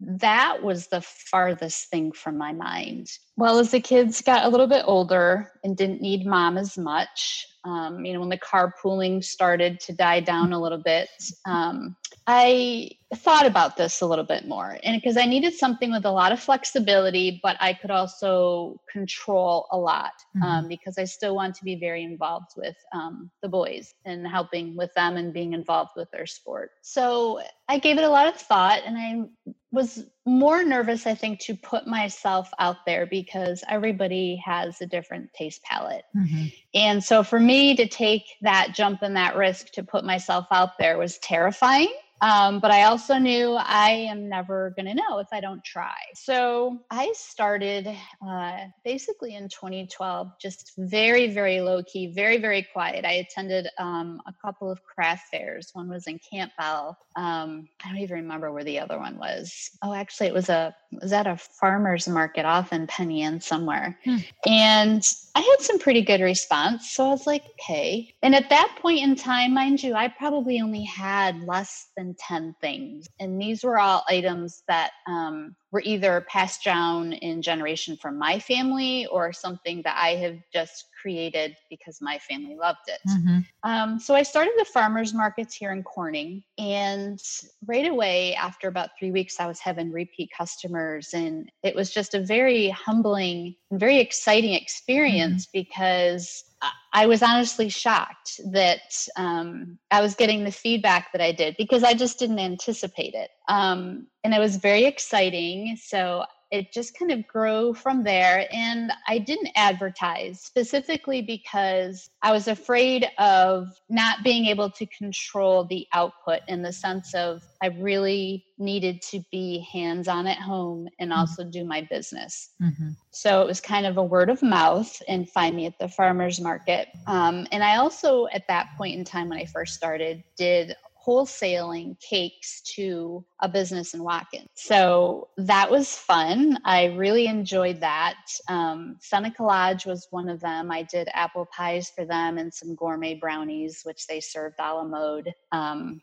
that 0.00 0.62
was 0.62 0.88
the 0.88 1.00
farthest 1.00 1.88
thing 1.88 2.12
from 2.12 2.36
my 2.36 2.52
mind. 2.52 3.06
Well, 3.36 3.58
as 3.58 3.70
the 3.70 3.80
kids 3.80 4.20
got 4.20 4.44
a 4.44 4.48
little 4.50 4.66
bit 4.66 4.84
older 4.86 5.50
and 5.64 5.74
didn't 5.76 6.02
need 6.02 6.26
mom 6.26 6.58
as 6.58 6.76
much, 6.76 7.46
um, 7.64 8.04
you 8.04 8.12
know, 8.12 8.20
when 8.20 8.28
the 8.28 8.38
carpooling 8.38 9.22
started 9.22 9.78
to 9.80 9.92
die 9.92 10.20
down 10.20 10.52
a 10.52 10.60
little 10.60 10.78
bit, 10.78 11.08
um, 11.46 11.96
I 12.26 12.90
thought 13.16 13.46
about 13.46 13.76
this 13.76 14.00
a 14.00 14.06
little 14.06 14.24
bit 14.24 14.46
more. 14.46 14.78
And 14.82 15.00
because 15.00 15.16
I 15.16 15.26
needed 15.26 15.54
something 15.54 15.90
with 15.92 16.04
a 16.04 16.10
lot 16.10 16.32
of 16.32 16.40
flexibility, 16.40 17.40
but 17.42 17.56
I 17.60 17.72
could 17.72 17.90
also 17.90 18.80
control 18.90 19.66
a 19.70 19.78
lot 19.78 20.12
um, 20.36 20.42
mm-hmm. 20.42 20.68
because 20.68 20.98
I 20.98 21.04
still 21.04 21.34
want 21.34 21.54
to 21.56 21.64
be 21.64 21.76
very 21.76 22.02
involved 22.04 22.52
with 22.56 22.76
um, 22.92 23.30
the 23.42 23.48
boys 23.48 23.94
and 24.04 24.26
helping 24.26 24.76
with 24.76 24.92
them 24.94 25.16
and 25.16 25.32
being 25.32 25.52
involved 25.52 25.92
with 25.96 26.10
their 26.10 26.26
sport. 26.26 26.70
So 26.82 27.40
I 27.68 27.78
gave 27.78 27.98
it 27.98 28.04
a 28.04 28.10
lot 28.10 28.28
of 28.28 28.36
thought 28.36 28.82
and 28.84 28.96
I 28.98 29.52
was 29.72 30.04
more 30.26 30.62
nervous, 30.62 31.06
I 31.06 31.14
think, 31.14 31.40
to 31.40 31.56
put 31.56 31.86
myself 31.86 32.50
out 32.58 32.84
there 32.86 33.06
because 33.06 33.64
everybody 33.68 34.36
has 34.44 34.80
a 34.80 34.86
different 34.86 35.32
taste 35.32 35.62
palette. 35.64 36.04
Mm-hmm. 36.14 36.46
And 36.74 37.02
so 37.02 37.22
for 37.22 37.40
me 37.40 37.74
to 37.76 37.88
take 37.88 38.24
that 38.42 38.74
jump 38.74 39.02
and 39.02 39.16
that 39.16 39.34
risk 39.34 39.72
to 39.72 39.82
put 39.82 40.04
myself 40.04 40.46
out 40.50 40.78
there 40.78 40.98
was 40.98 41.18
terrifying. 41.18 41.92
Um, 42.22 42.60
but 42.60 42.70
I 42.70 42.84
also 42.84 43.18
knew 43.18 43.56
I 43.58 43.90
am 44.08 44.28
never 44.28 44.72
going 44.76 44.86
to 44.86 44.94
know 44.94 45.18
if 45.18 45.26
I 45.32 45.40
don't 45.40 45.62
try. 45.64 45.96
So 46.14 46.78
I 46.88 47.12
started 47.16 47.88
uh, 48.26 48.58
basically 48.84 49.34
in 49.34 49.48
2012, 49.48 50.30
just 50.40 50.72
very, 50.78 51.32
very 51.32 51.60
low 51.60 51.82
key, 51.82 52.12
very, 52.14 52.38
very 52.38 52.66
quiet. 52.72 53.04
I 53.04 53.14
attended 53.14 53.66
um, 53.76 54.20
a 54.26 54.32
couple 54.40 54.70
of 54.70 54.84
craft 54.84 55.30
fairs. 55.32 55.70
One 55.72 55.90
was 55.90 56.06
in 56.06 56.20
Campbell. 56.20 56.96
Um, 57.16 57.68
I 57.84 57.88
don't 57.88 57.98
even 57.98 58.18
remember 58.18 58.52
where 58.52 58.64
the 58.64 58.78
other 58.78 58.98
one 58.98 59.18
was. 59.18 59.70
Oh, 59.82 59.92
actually, 59.92 60.28
it 60.28 60.34
was 60.34 60.48
a 60.48 60.74
was 61.00 61.12
at 61.12 61.26
a 61.26 61.36
farmer's 61.36 62.06
market 62.06 62.44
off 62.44 62.72
in 62.72 62.86
Penn 62.86 63.10
Yan 63.10 63.40
somewhere. 63.40 63.98
Hmm. 64.04 64.16
And 64.46 65.04
I 65.34 65.40
had 65.40 65.60
some 65.60 65.78
pretty 65.78 66.02
good 66.02 66.20
response. 66.20 66.90
So 66.90 67.06
I 67.06 67.08
was 67.08 67.26
like, 67.26 67.44
okay. 67.60 68.14
And 68.22 68.34
at 68.34 68.50
that 68.50 68.76
point 68.80 69.02
in 69.02 69.16
time, 69.16 69.54
mind 69.54 69.82
you, 69.82 69.94
I 69.94 70.08
probably 70.08 70.60
only 70.60 70.84
had 70.84 71.40
less 71.42 71.88
than 71.96 72.11
10 72.18 72.54
things. 72.60 73.06
And 73.20 73.40
these 73.40 73.64
were 73.64 73.78
all 73.78 74.04
items 74.08 74.62
that 74.68 74.92
um, 75.06 75.56
were 75.72 75.82
either 75.84 76.24
passed 76.28 76.62
down 76.62 77.14
in 77.14 77.40
generation 77.40 77.96
from 77.96 78.18
my 78.18 78.38
family 78.38 79.06
or 79.06 79.32
something 79.32 79.80
that 79.82 79.96
I 79.98 80.10
have 80.16 80.36
just 80.52 80.84
created 81.00 81.56
because 81.70 82.00
my 82.00 82.18
family 82.18 82.56
loved 82.56 82.88
it. 82.88 83.00
Mm-hmm. 83.08 83.38
Um, 83.64 83.98
so 83.98 84.14
I 84.14 84.22
started 84.22 84.52
the 84.58 84.66
farmers 84.66 85.14
markets 85.14 85.54
here 85.54 85.72
in 85.72 85.82
Corning, 85.82 86.44
and 86.58 87.20
right 87.66 87.88
away, 87.88 88.34
after 88.34 88.68
about 88.68 88.90
three 88.98 89.10
weeks, 89.10 89.40
I 89.40 89.46
was 89.46 89.58
having 89.58 89.90
repeat 89.90 90.30
customers, 90.36 91.14
and 91.14 91.50
it 91.62 91.74
was 91.74 91.90
just 91.90 92.14
a 92.14 92.20
very 92.20 92.68
humbling 92.68 93.56
and 93.70 93.80
very 93.80 93.98
exciting 93.98 94.52
experience 94.52 95.46
mm-hmm. 95.46 95.60
because 95.60 96.44
I 96.92 97.06
was 97.06 97.22
honestly 97.22 97.68
shocked 97.68 98.40
that 98.52 99.06
um, 99.16 99.78
I 99.90 100.02
was 100.02 100.14
getting 100.14 100.44
the 100.44 100.52
feedback 100.52 101.10
that 101.12 101.22
I 101.22 101.32
did 101.32 101.56
because 101.56 101.82
I 101.82 101.94
just 101.94 102.18
didn't 102.18 102.38
anticipate 102.38 103.14
it. 103.14 103.30
Um, 103.52 104.06
and 104.24 104.32
it 104.32 104.38
was 104.38 104.56
very 104.56 104.84
exciting. 104.84 105.76
So 105.76 106.24
it 106.50 106.70
just 106.70 106.96
kind 106.98 107.10
of 107.10 107.26
grew 107.26 107.72
from 107.72 108.04
there. 108.04 108.46
And 108.52 108.92
I 109.08 109.18
didn't 109.18 109.48
advertise 109.56 110.40
specifically 110.40 111.22
because 111.22 112.10
I 112.20 112.30
was 112.30 112.46
afraid 112.46 113.08
of 113.18 113.68
not 113.88 114.22
being 114.22 114.44
able 114.46 114.70
to 114.70 114.86
control 114.86 115.64
the 115.64 115.86
output 115.94 116.40
in 116.48 116.60
the 116.60 116.72
sense 116.72 117.14
of 117.14 117.42
I 117.62 117.68
really 117.68 118.44
needed 118.58 119.00
to 119.10 119.22
be 119.32 119.66
hands 119.72 120.08
on 120.08 120.26
at 120.26 120.38
home 120.38 120.88
and 120.98 121.10
mm-hmm. 121.10 121.20
also 121.20 121.42
do 121.42 121.64
my 121.64 121.86
business. 121.90 122.50
Mm-hmm. 122.62 122.90
So 123.12 123.40
it 123.40 123.46
was 123.46 123.60
kind 123.60 123.86
of 123.86 123.96
a 123.96 124.04
word 124.04 124.28
of 124.28 124.42
mouth 124.42 125.00
and 125.08 125.28
find 125.28 125.56
me 125.56 125.64
at 125.64 125.78
the 125.78 125.88
farmer's 125.88 126.38
market. 126.38 126.88
Um, 127.06 127.46
and 127.50 127.64
I 127.64 127.76
also, 127.76 128.26
at 128.32 128.46
that 128.48 128.68
point 128.76 128.98
in 128.98 129.04
time 129.04 129.30
when 129.30 129.38
I 129.38 129.46
first 129.46 129.74
started, 129.74 130.22
did 130.36 130.76
wholesaling 131.06 131.98
cakes 132.00 132.60
to 132.74 133.24
a 133.40 133.48
business 133.48 133.94
in 133.94 134.02
Watkins. 134.02 134.48
So 134.54 135.28
that 135.36 135.70
was 135.70 135.96
fun. 135.96 136.58
I 136.64 136.86
really 136.86 137.26
enjoyed 137.26 137.80
that. 137.80 138.18
Um, 138.48 138.96
Seneca 139.00 139.42
Lodge 139.42 139.84
was 139.84 140.06
one 140.10 140.28
of 140.28 140.40
them. 140.40 140.70
I 140.70 140.82
did 140.82 141.08
apple 141.12 141.48
pies 141.54 141.90
for 141.90 142.04
them 142.04 142.38
and 142.38 142.52
some 142.52 142.74
gourmet 142.74 143.14
brownies, 143.14 143.82
which 143.84 144.06
they 144.06 144.20
served 144.20 144.56
a 144.58 144.74
la 144.74 144.84
mode. 144.84 145.32
Um, 145.50 146.00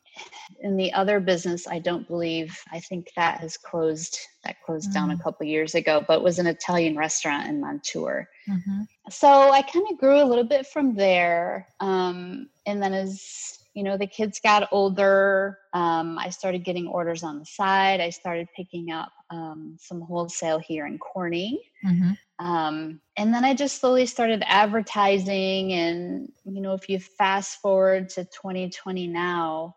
in 0.61 0.75
the 0.75 0.91
other 0.93 1.19
business, 1.19 1.67
I 1.67 1.79
don't 1.79 2.07
believe, 2.07 2.57
I 2.71 2.79
think 2.79 3.09
that 3.15 3.39
has 3.39 3.57
closed. 3.57 4.19
That 4.45 4.55
closed 4.65 4.89
mm-hmm. 4.89 4.93
down 4.93 5.11
a 5.11 5.15
mm. 5.15 5.23
couple 5.23 5.45
years 5.45 5.75
ago, 5.75 6.03
but 6.07 6.23
was 6.23 6.39
an 6.39 6.47
Italian 6.47 6.95
restaurant 6.95 7.47
in 7.47 7.59
Montour. 7.59 8.29
Mm-hmm. 8.47 8.83
So 9.09 9.27
I 9.27 9.61
kind 9.61 9.85
of 9.91 9.97
grew 9.97 10.21
a 10.21 10.23
little 10.23 10.45
bit 10.45 10.65
from 10.65 10.95
there. 10.95 11.67
Um, 11.81 12.49
and 12.65 12.81
then 12.81 12.93
as 12.93 13.58
you 13.73 13.83
know 13.83 13.97
the 13.97 14.07
kids 14.07 14.39
got 14.39 14.67
older 14.71 15.57
um, 15.73 16.17
i 16.17 16.29
started 16.29 16.63
getting 16.63 16.87
orders 16.87 17.23
on 17.23 17.39
the 17.39 17.45
side 17.45 17.99
i 18.01 18.09
started 18.09 18.47
picking 18.55 18.91
up 18.91 19.11
um, 19.29 19.75
some 19.79 20.01
wholesale 20.01 20.59
here 20.59 20.87
in 20.87 20.97
corning 20.97 21.59
mm-hmm. 21.85 22.45
um, 22.45 22.99
and 23.19 23.33
then 23.33 23.43
i 23.43 23.53
just 23.53 23.79
slowly 23.79 24.05
started 24.05 24.41
advertising 24.47 25.73
and 25.73 26.31
you 26.45 26.61
know 26.61 26.73
if 26.73 26.87
you 26.87 26.99
fast 26.99 27.61
forward 27.61 28.07
to 28.07 28.23
2020 28.23 29.07
now 29.07 29.75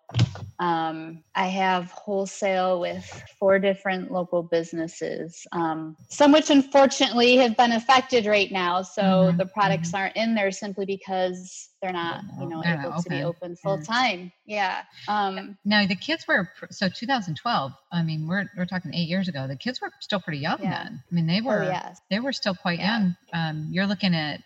um, 0.62 1.25
I 1.34 1.49
have 1.49 1.90
wholesale 1.90 2.80
with 2.80 3.04
four 3.40 3.58
different 3.58 4.12
local 4.12 4.44
businesses, 4.44 5.44
um, 5.50 5.96
some 6.08 6.30
which 6.30 6.50
unfortunately 6.50 7.37
have 7.38 7.56
been 7.56 7.72
affected 7.72 8.26
right 8.26 8.50
now. 8.52 8.82
So 8.82 9.02
mm-hmm. 9.02 9.38
the 9.38 9.46
products 9.46 9.88
mm-hmm. 9.88 9.96
aren't 9.96 10.16
in 10.16 10.37
there 10.37 10.52
simply 10.52 10.87
because 10.87 11.70
they're 11.82 11.92
not, 11.92 12.22
you 12.38 12.46
know, 12.46 12.62
they're 12.62 12.80
able 12.80 13.02
to 13.02 13.11
be 13.11 13.25
open 13.25 13.56
full 13.56 13.82
time. 13.82 14.30
Yeah. 14.46 14.82
Um, 15.08 15.58
now 15.64 15.84
the 15.84 15.96
kids 15.96 16.28
were 16.28 16.49
so 16.70 16.88
2012. 16.88 17.72
I 17.90 18.02
mean, 18.04 18.28
we're 18.28 18.49
we're 18.56 18.66
talking 18.66 18.94
eight 18.94 19.08
years 19.08 19.26
ago. 19.26 19.49
The 19.49 19.56
kids 19.56 19.80
were 19.80 19.90
still 19.99 20.20
pretty 20.20 20.38
young 20.38 20.62
yeah. 20.62 20.84
then. 20.84 21.02
I 21.11 21.14
mean, 21.14 21.26
they 21.26 21.40
oh, 21.40 21.46
were 21.46 21.64
oh, 21.64 21.68
yes. 21.68 22.00
they 22.08 22.20
were 22.20 22.32
still 22.32 22.54
quite 22.54 22.78
yeah. 22.78 22.99
young. 22.99 23.16
Um, 23.32 23.68
you're 23.70 23.86
looking 23.86 24.14
at 24.14 24.42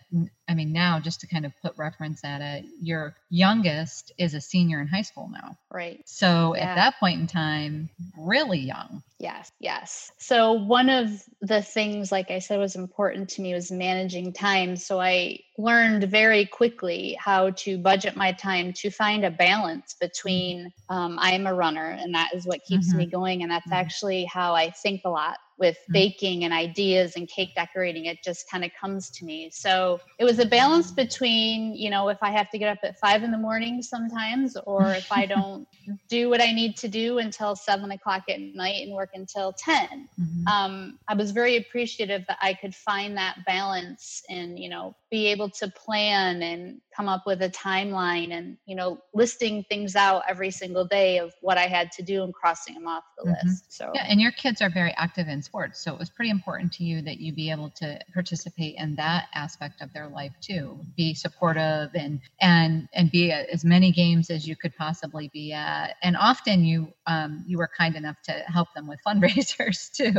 I 0.49 0.53
mean, 0.53 0.71
now 0.71 0.99
just 0.99 1.19
to 1.21 1.27
kind 1.27 1.45
of 1.45 1.51
put 1.61 1.77
reference 1.77 2.23
at 2.23 2.41
it, 2.41 2.65
your 2.81 3.15
youngest 3.29 4.13
is 4.17 4.33
a 4.33 4.39
senior 4.39 4.79
in 4.79 4.87
high 4.87 5.01
school 5.01 5.29
now. 5.29 5.57
Right. 5.69 6.01
So 6.05 6.55
yeah. 6.55 6.63
at 6.63 6.75
that 6.75 6.99
point 6.99 7.19
in 7.19 7.27
time, 7.27 7.89
really 8.17 8.59
young. 8.59 9.03
Yes, 9.19 9.51
yes. 9.59 10.11
So 10.19 10.53
one 10.53 10.89
of 10.89 11.09
the 11.41 11.61
things, 11.61 12.13
like 12.13 12.31
I 12.31 12.39
said, 12.39 12.59
was 12.59 12.77
important 12.77 13.29
to 13.31 13.41
me 13.41 13.53
was 13.53 13.71
managing 13.71 14.31
time. 14.31 14.77
So 14.77 15.01
I 15.01 15.39
learned 15.57 16.05
very 16.05 16.45
quickly 16.45 17.17
how 17.19 17.49
to 17.49 17.77
budget 17.77 18.15
my 18.15 18.31
time 18.31 18.71
to 18.73 18.89
find 18.89 19.25
a 19.25 19.31
balance 19.31 19.95
between 19.99 20.71
um, 20.87 21.17
I 21.19 21.31
am 21.31 21.45
a 21.45 21.53
runner 21.53 21.89
and 21.89 22.13
that 22.15 22.29
is 22.33 22.45
what 22.45 22.63
keeps 22.63 22.89
mm-hmm. 22.89 22.99
me 22.99 23.05
going. 23.07 23.41
And 23.41 23.51
that's 23.51 23.65
mm-hmm. 23.65 23.73
actually 23.73 24.25
how 24.25 24.55
I 24.55 24.69
think 24.69 25.01
a 25.03 25.09
lot 25.09 25.39
with 25.57 25.75
mm-hmm. 25.75 25.93
baking 25.93 26.43
and 26.43 26.53
ideas 26.53 27.15
and 27.15 27.27
cake 27.27 27.53
decorating 27.55 28.05
it 28.05 28.23
just 28.23 28.49
kind 28.49 28.63
of 28.63 28.71
comes 28.79 29.09
to 29.09 29.25
me 29.25 29.49
so 29.51 29.99
it 30.19 30.23
was 30.23 30.39
a 30.39 30.45
balance 30.45 30.91
between 30.91 31.75
you 31.75 31.89
know 31.89 32.09
if 32.09 32.17
i 32.21 32.29
have 32.29 32.49
to 32.49 32.57
get 32.57 32.69
up 32.69 32.77
at 32.83 32.97
five 32.99 33.23
in 33.23 33.31
the 33.31 33.37
morning 33.37 33.81
sometimes 33.81 34.57
or 34.65 34.91
if 34.93 35.11
i 35.11 35.25
don't 35.25 35.67
do 36.09 36.29
what 36.29 36.41
i 36.41 36.51
need 36.51 36.75
to 36.77 36.87
do 36.87 37.17
until 37.17 37.55
seven 37.55 37.91
o'clock 37.91 38.23
at 38.29 38.39
night 38.39 38.83
and 38.85 38.93
work 38.93 39.09
until 39.13 39.53
10 39.53 40.09
mm-hmm. 40.19 40.47
um, 40.47 40.99
i 41.07 41.13
was 41.13 41.31
very 41.31 41.57
appreciative 41.57 42.23
that 42.27 42.37
i 42.41 42.53
could 42.53 42.75
find 42.75 43.17
that 43.17 43.37
balance 43.45 44.23
and 44.29 44.59
you 44.59 44.69
know 44.69 44.95
be 45.09 45.27
able 45.27 45.49
to 45.49 45.69
plan 45.69 46.41
and 46.41 46.81
come 46.95 47.07
up 47.07 47.23
with 47.25 47.41
a 47.41 47.49
timeline 47.49 48.33
and 48.33 48.57
you 48.65 48.75
know 48.75 48.99
listing 49.13 49.63
things 49.69 49.95
out 49.95 50.23
every 50.27 50.51
single 50.51 50.85
day 50.85 51.17
of 51.19 51.33
what 51.41 51.57
i 51.57 51.67
had 51.67 51.91
to 51.91 52.01
do 52.01 52.23
and 52.23 52.33
crossing 52.33 52.73
them 52.73 52.87
off 52.87 53.03
the 53.17 53.29
mm-hmm. 53.29 53.47
list 53.47 53.71
so 53.71 53.91
yeah 53.93 54.05
and 54.07 54.19
your 54.19 54.31
kids 54.31 54.61
are 54.61 54.69
very 54.69 54.93
active 54.97 55.27
in 55.27 55.41
sports. 55.47 55.83
So 55.83 55.93
it 55.93 55.99
was 55.99 56.09
pretty 56.09 56.29
important 56.29 56.71
to 56.73 56.83
you 56.83 57.01
that 57.03 57.19
you 57.19 57.33
be 57.33 57.49
able 57.49 57.71
to 57.77 57.99
participate 58.13 58.75
in 58.77 58.95
that 58.95 59.29
aspect 59.33 59.81
of 59.81 59.91
their 59.93 60.07
life 60.07 60.33
too. 60.41 60.79
Be 60.95 61.13
supportive 61.13 61.89
and 61.95 62.19
and 62.39 62.87
and 62.93 63.09
be 63.09 63.31
at 63.31 63.49
as 63.49 63.63
many 63.65 63.91
games 63.91 64.29
as 64.29 64.47
you 64.47 64.55
could 64.55 64.75
possibly 64.75 65.29
be 65.33 65.53
at. 65.53 65.95
And 66.03 66.17
often 66.17 66.63
you 66.63 66.93
um, 67.07 67.43
you 67.47 67.57
were 67.57 67.69
kind 67.75 67.95
enough 67.95 68.21
to 68.25 68.33
help 68.47 68.67
them 68.75 68.87
with 68.87 68.99
fundraisers 69.07 69.89
too. 69.91 70.13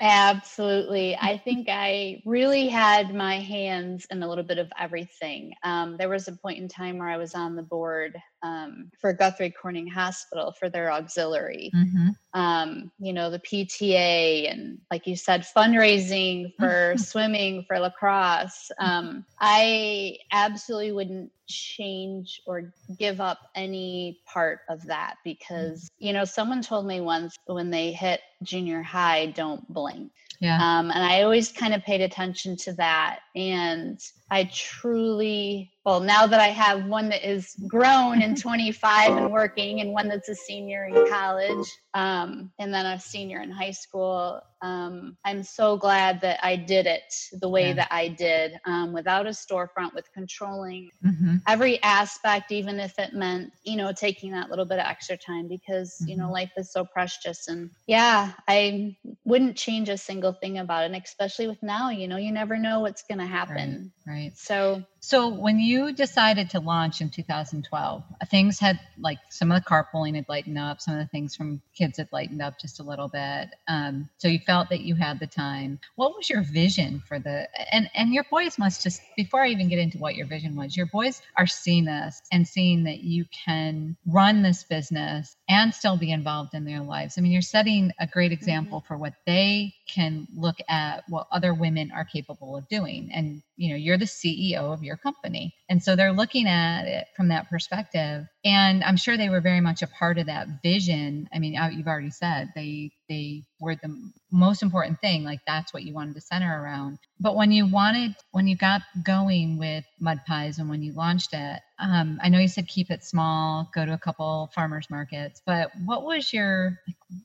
Absolutely. 0.00 1.16
I 1.16 1.38
think 1.38 1.68
i 1.70 2.20
really 2.26 2.66
had 2.68 3.14
my 3.14 3.38
hands 3.38 4.06
in 4.10 4.22
a 4.22 4.28
little 4.28 4.44
bit 4.44 4.58
of 4.58 4.70
everything. 4.78 5.54
Um, 5.62 5.96
there 5.96 6.08
was 6.08 6.28
a 6.28 6.32
point 6.32 6.58
in 6.58 6.68
time 6.68 6.98
where 6.98 7.08
i 7.08 7.16
was 7.16 7.34
on 7.34 7.54
the 7.56 7.62
board 7.62 8.16
um, 8.44 8.90
for 9.00 9.12
Guthrie 9.14 9.50
Corning 9.50 9.86
Hospital 9.88 10.52
for 10.52 10.68
their 10.68 10.92
auxiliary. 10.92 11.70
Mm-hmm. 11.74 12.10
Um, 12.38 12.92
you 12.98 13.14
know, 13.14 13.30
the 13.30 13.38
PTA 13.38 14.52
and, 14.52 14.78
like 14.90 15.06
you 15.06 15.16
said, 15.16 15.46
fundraising 15.56 16.52
for 16.58 16.94
swimming, 16.98 17.64
for 17.66 17.78
lacrosse. 17.78 18.70
Um, 18.78 19.24
I 19.40 20.18
absolutely 20.30 20.92
wouldn't 20.92 21.32
change 21.46 22.40
or 22.46 22.72
give 22.98 23.20
up 23.20 23.38
any 23.54 24.20
part 24.26 24.60
of 24.68 24.86
that 24.86 25.16
because, 25.24 25.90
you 25.98 26.12
know, 26.12 26.24
someone 26.24 26.62
told 26.62 26.86
me 26.86 27.00
once 27.00 27.36
when 27.46 27.70
they 27.70 27.92
hit 27.92 28.20
junior 28.42 28.82
high, 28.82 29.26
don't 29.26 29.66
blink. 29.72 30.12
Yeah. 30.40 30.56
Um, 30.56 30.90
and 30.90 31.02
I 31.02 31.22
always 31.22 31.52
kind 31.52 31.74
of 31.74 31.82
paid 31.82 32.00
attention 32.00 32.56
to 32.58 32.72
that. 32.74 33.20
And 33.34 34.00
I 34.30 34.50
truly 34.52 35.74
well, 35.84 36.00
now 36.00 36.26
that 36.26 36.40
I 36.40 36.48
have 36.48 36.86
one 36.86 37.10
that 37.10 37.28
is 37.28 37.54
grown 37.68 38.22
and 38.22 38.36
25 38.40 39.16
and 39.16 39.32
working, 39.32 39.80
and 39.80 39.92
one 39.92 40.08
that's 40.08 40.28
a 40.28 40.34
senior 40.34 40.86
in 40.86 40.94
college, 41.10 41.66
um, 41.92 42.50
and 42.58 42.72
then 42.72 42.86
a 42.86 42.98
senior 42.98 43.40
in 43.42 43.50
high 43.50 43.70
school, 43.70 44.40
um, 44.64 45.18
I'm 45.26 45.42
so 45.42 45.76
glad 45.76 46.22
that 46.22 46.40
I 46.42 46.56
did 46.56 46.86
it 46.86 47.14
the 47.38 47.50
way 47.50 47.68
yeah. 47.68 47.74
that 47.74 47.88
I 47.90 48.08
did 48.08 48.58
um, 48.64 48.94
without 48.94 49.26
a 49.26 49.30
storefront, 49.30 49.92
with 49.94 50.10
controlling 50.14 50.88
mm-hmm. 51.04 51.36
every 51.46 51.82
aspect, 51.82 52.50
even 52.50 52.80
if 52.80 52.98
it 52.98 53.12
meant, 53.12 53.52
you 53.64 53.76
know, 53.76 53.92
taking 53.92 54.32
that 54.32 54.48
little 54.48 54.64
bit 54.64 54.78
of 54.78 54.86
extra 54.86 55.18
time 55.18 55.48
because, 55.48 55.94
mm-hmm. 56.00 56.12
you 56.12 56.16
know, 56.16 56.24
mm-hmm. 56.24 56.32
life 56.32 56.52
is 56.56 56.72
so 56.72 56.82
precious. 56.82 57.46
And 57.48 57.68
yeah, 57.86 58.32
I 58.48 58.96
wouldn't 59.26 59.58
change 59.58 59.90
a 59.90 59.98
single 59.98 60.32
thing 60.32 60.56
about 60.56 60.84
it. 60.84 60.92
And 60.92 61.04
especially 61.04 61.46
with 61.46 61.62
now, 61.62 61.90
you 61.90 62.08
know, 62.08 62.16
you 62.16 62.32
never 62.32 62.56
know 62.56 62.80
what's 62.80 63.02
going 63.02 63.18
to 63.18 63.26
happen. 63.26 63.92
Right, 64.03 64.03
right. 64.06 64.32
So 64.36 64.82
So 65.00 65.28
when 65.28 65.58
you 65.58 65.92
decided 65.92 66.50
to 66.50 66.60
launch 66.60 67.00
in 67.00 67.10
2012, 67.10 68.02
things 68.30 68.58
had 68.58 68.80
like 68.98 69.18
some 69.28 69.52
of 69.52 69.62
the 69.62 69.68
carpooling 69.68 70.14
had 70.14 70.26
lightened 70.28 70.58
up, 70.58 70.80
some 70.80 70.94
of 70.94 71.00
the 71.00 71.08
things 71.08 71.36
from 71.36 71.60
kids 71.76 71.98
had 71.98 72.08
lightened 72.12 72.40
up 72.40 72.58
just 72.58 72.80
a 72.80 72.82
little 72.82 73.08
bit. 73.08 73.50
Um, 73.68 74.08
so 74.16 74.28
you 74.28 74.38
felt 74.46 74.70
that 74.70 74.80
you 74.80 74.94
had 74.94 75.20
the 75.20 75.26
time. 75.26 75.78
What 75.96 76.16
was 76.16 76.30
your 76.30 76.42
vision 76.42 77.02
for 77.06 77.18
the 77.18 77.48
and 77.74 77.90
and 77.94 78.14
your 78.14 78.24
boys 78.30 78.58
must 78.58 78.82
just 78.82 79.02
before 79.16 79.42
I 79.42 79.48
even 79.48 79.68
get 79.68 79.78
into 79.78 79.98
what 79.98 80.14
your 80.14 80.26
vision 80.26 80.56
was, 80.56 80.76
your 80.76 80.86
boys 80.86 81.22
are 81.36 81.46
seeing 81.46 81.84
this 81.84 82.22
and 82.32 82.46
seeing 82.46 82.84
that 82.84 83.00
you 83.00 83.24
can 83.46 83.96
run 84.06 84.42
this 84.42 84.64
business 84.64 85.36
and 85.48 85.74
still 85.74 85.96
be 85.96 86.12
involved 86.12 86.54
in 86.54 86.64
their 86.64 86.80
lives. 86.80 87.16
I 87.16 87.20
mean, 87.20 87.32
you're 87.32 87.42
setting 87.42 87.92
a 87.98 88.06
great 88.06 88.32
example 88.32 88.80
mm-hmm. 88.80 88.86
for 88.86 88.96
what 88.96 89.14
they 89.26 89.74
can 89.86 90.26
look 90.34 90.56
at 90.68 91.04
what 91.08 91.26
other 91.30 91.52
women 91.52 91.92
are 91.92 92.04
capable 92.04 92.56
of 92.56 92.66
doing 92.68 93.10
and 93.12 93.42
you 93.56 93.70
know 93.70 93.76
you're 93.76 93.98
the 93.98 94.04
ceo 94.04 94.72
of 94.72 94.82
your 94.82 94.96
company. 94.96 95.54
And 95.68 95.82
so 95.82 95.96
they're 95.96 96.12
looking 96.12 96.46
at 96.46 96.86
it 96.86 97.06
from 97.16 97.28
that 97.28 97.48
perspective 97.48 98.26
and 98.44 98.84
i'm 98.84 98.96
sure 98.96 99.16
they 99.16 99.28
were 99.30 99.40
very 99.40 99.60
much 99.60 99.82
a 99.82 99.86
part 99.86 100.18
of 100.18 100.26
that 100.26 100.46
vision. 100.62 101.28
I 101.32 101.38
mean 101.38 101.54
you've 101.72 101.86
already 101.88 102.10
said 102.10 102.52
they 102.54 102.90
they 103.08 103.44
were 103.60 103.76
the 103.76 104.10
most 104.30 104.62
important 104.62 105.00
thing 105.00 105.24
like 105.24 105.40
that's 105.46 105.72
what 105.72 105.82
you 105.84 105.94
wanted 105.94 106.14
to 106.14 106.20
center 106.20 106.62
around. 106.62 106.98
But 107.20 107.36
when 107.36 107.52
you 107.52 107.66
wanted 107.66 108.14
when 108.32 108.46
you 108.46 108.56
got 108.56 108.82
going 109.04 109.58
with 109.58 109.84
mud 110.00 110.20
pies 110.26 110.58
and 110.58 110.68
when 110.68 110.82
you 110.82 110.92
launched 110.92 111.32
it 111.32 111.60
um, 111.78 112.18
i 112.22 112.28
know 112.28 112.38
you 112.38 112.48
said 112.48 112.66
keep 112.68 112.90
it 112.90 113.04
small 113.04 113.68
go 113.74 113.84
to 113.84 113.92
a 113.92 113.98
couple 113.98 114.50
farmers 114.54 114.88
markets 114.90 115.42
but 115.46 115.70
what 115.84 116.04
was 116.04 116.32
your 116.32 116.78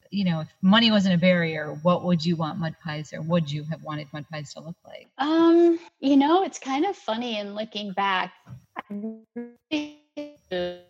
you 0.10 0.26
know 0.26 0.42
if 0.42 0.48
money 0.62 0.92
wasn't 0.92 1.14
a 1.14 1.18
barrier 1.18 1.78
what 1.84 2.04
would 2.04 2.26
you 2.26 2.36
want 2.36 2.60
mud 2.60 2.76
pies 2.84 3.14
or 3.14 3.22
would 3.22 3.52
you 3.52 3.64
have 3.64 3.84
wanted 3.84 4.08
mud 4.14 4.26
pies 4.32 4.54
to 4.54 4.62
look 4.62 4.76
like? 4.86 5.08
Um 5.18 5.80
you 6.00 6.18
know 6.18 6.44
it's 6.44 6.60
kind 6.60 6.86
of 6.86 6.96
funny 6.96 7.38
in 7.38 7.56
looking 7.56 7.92
back 7.92 8.34
to 10.18 10.82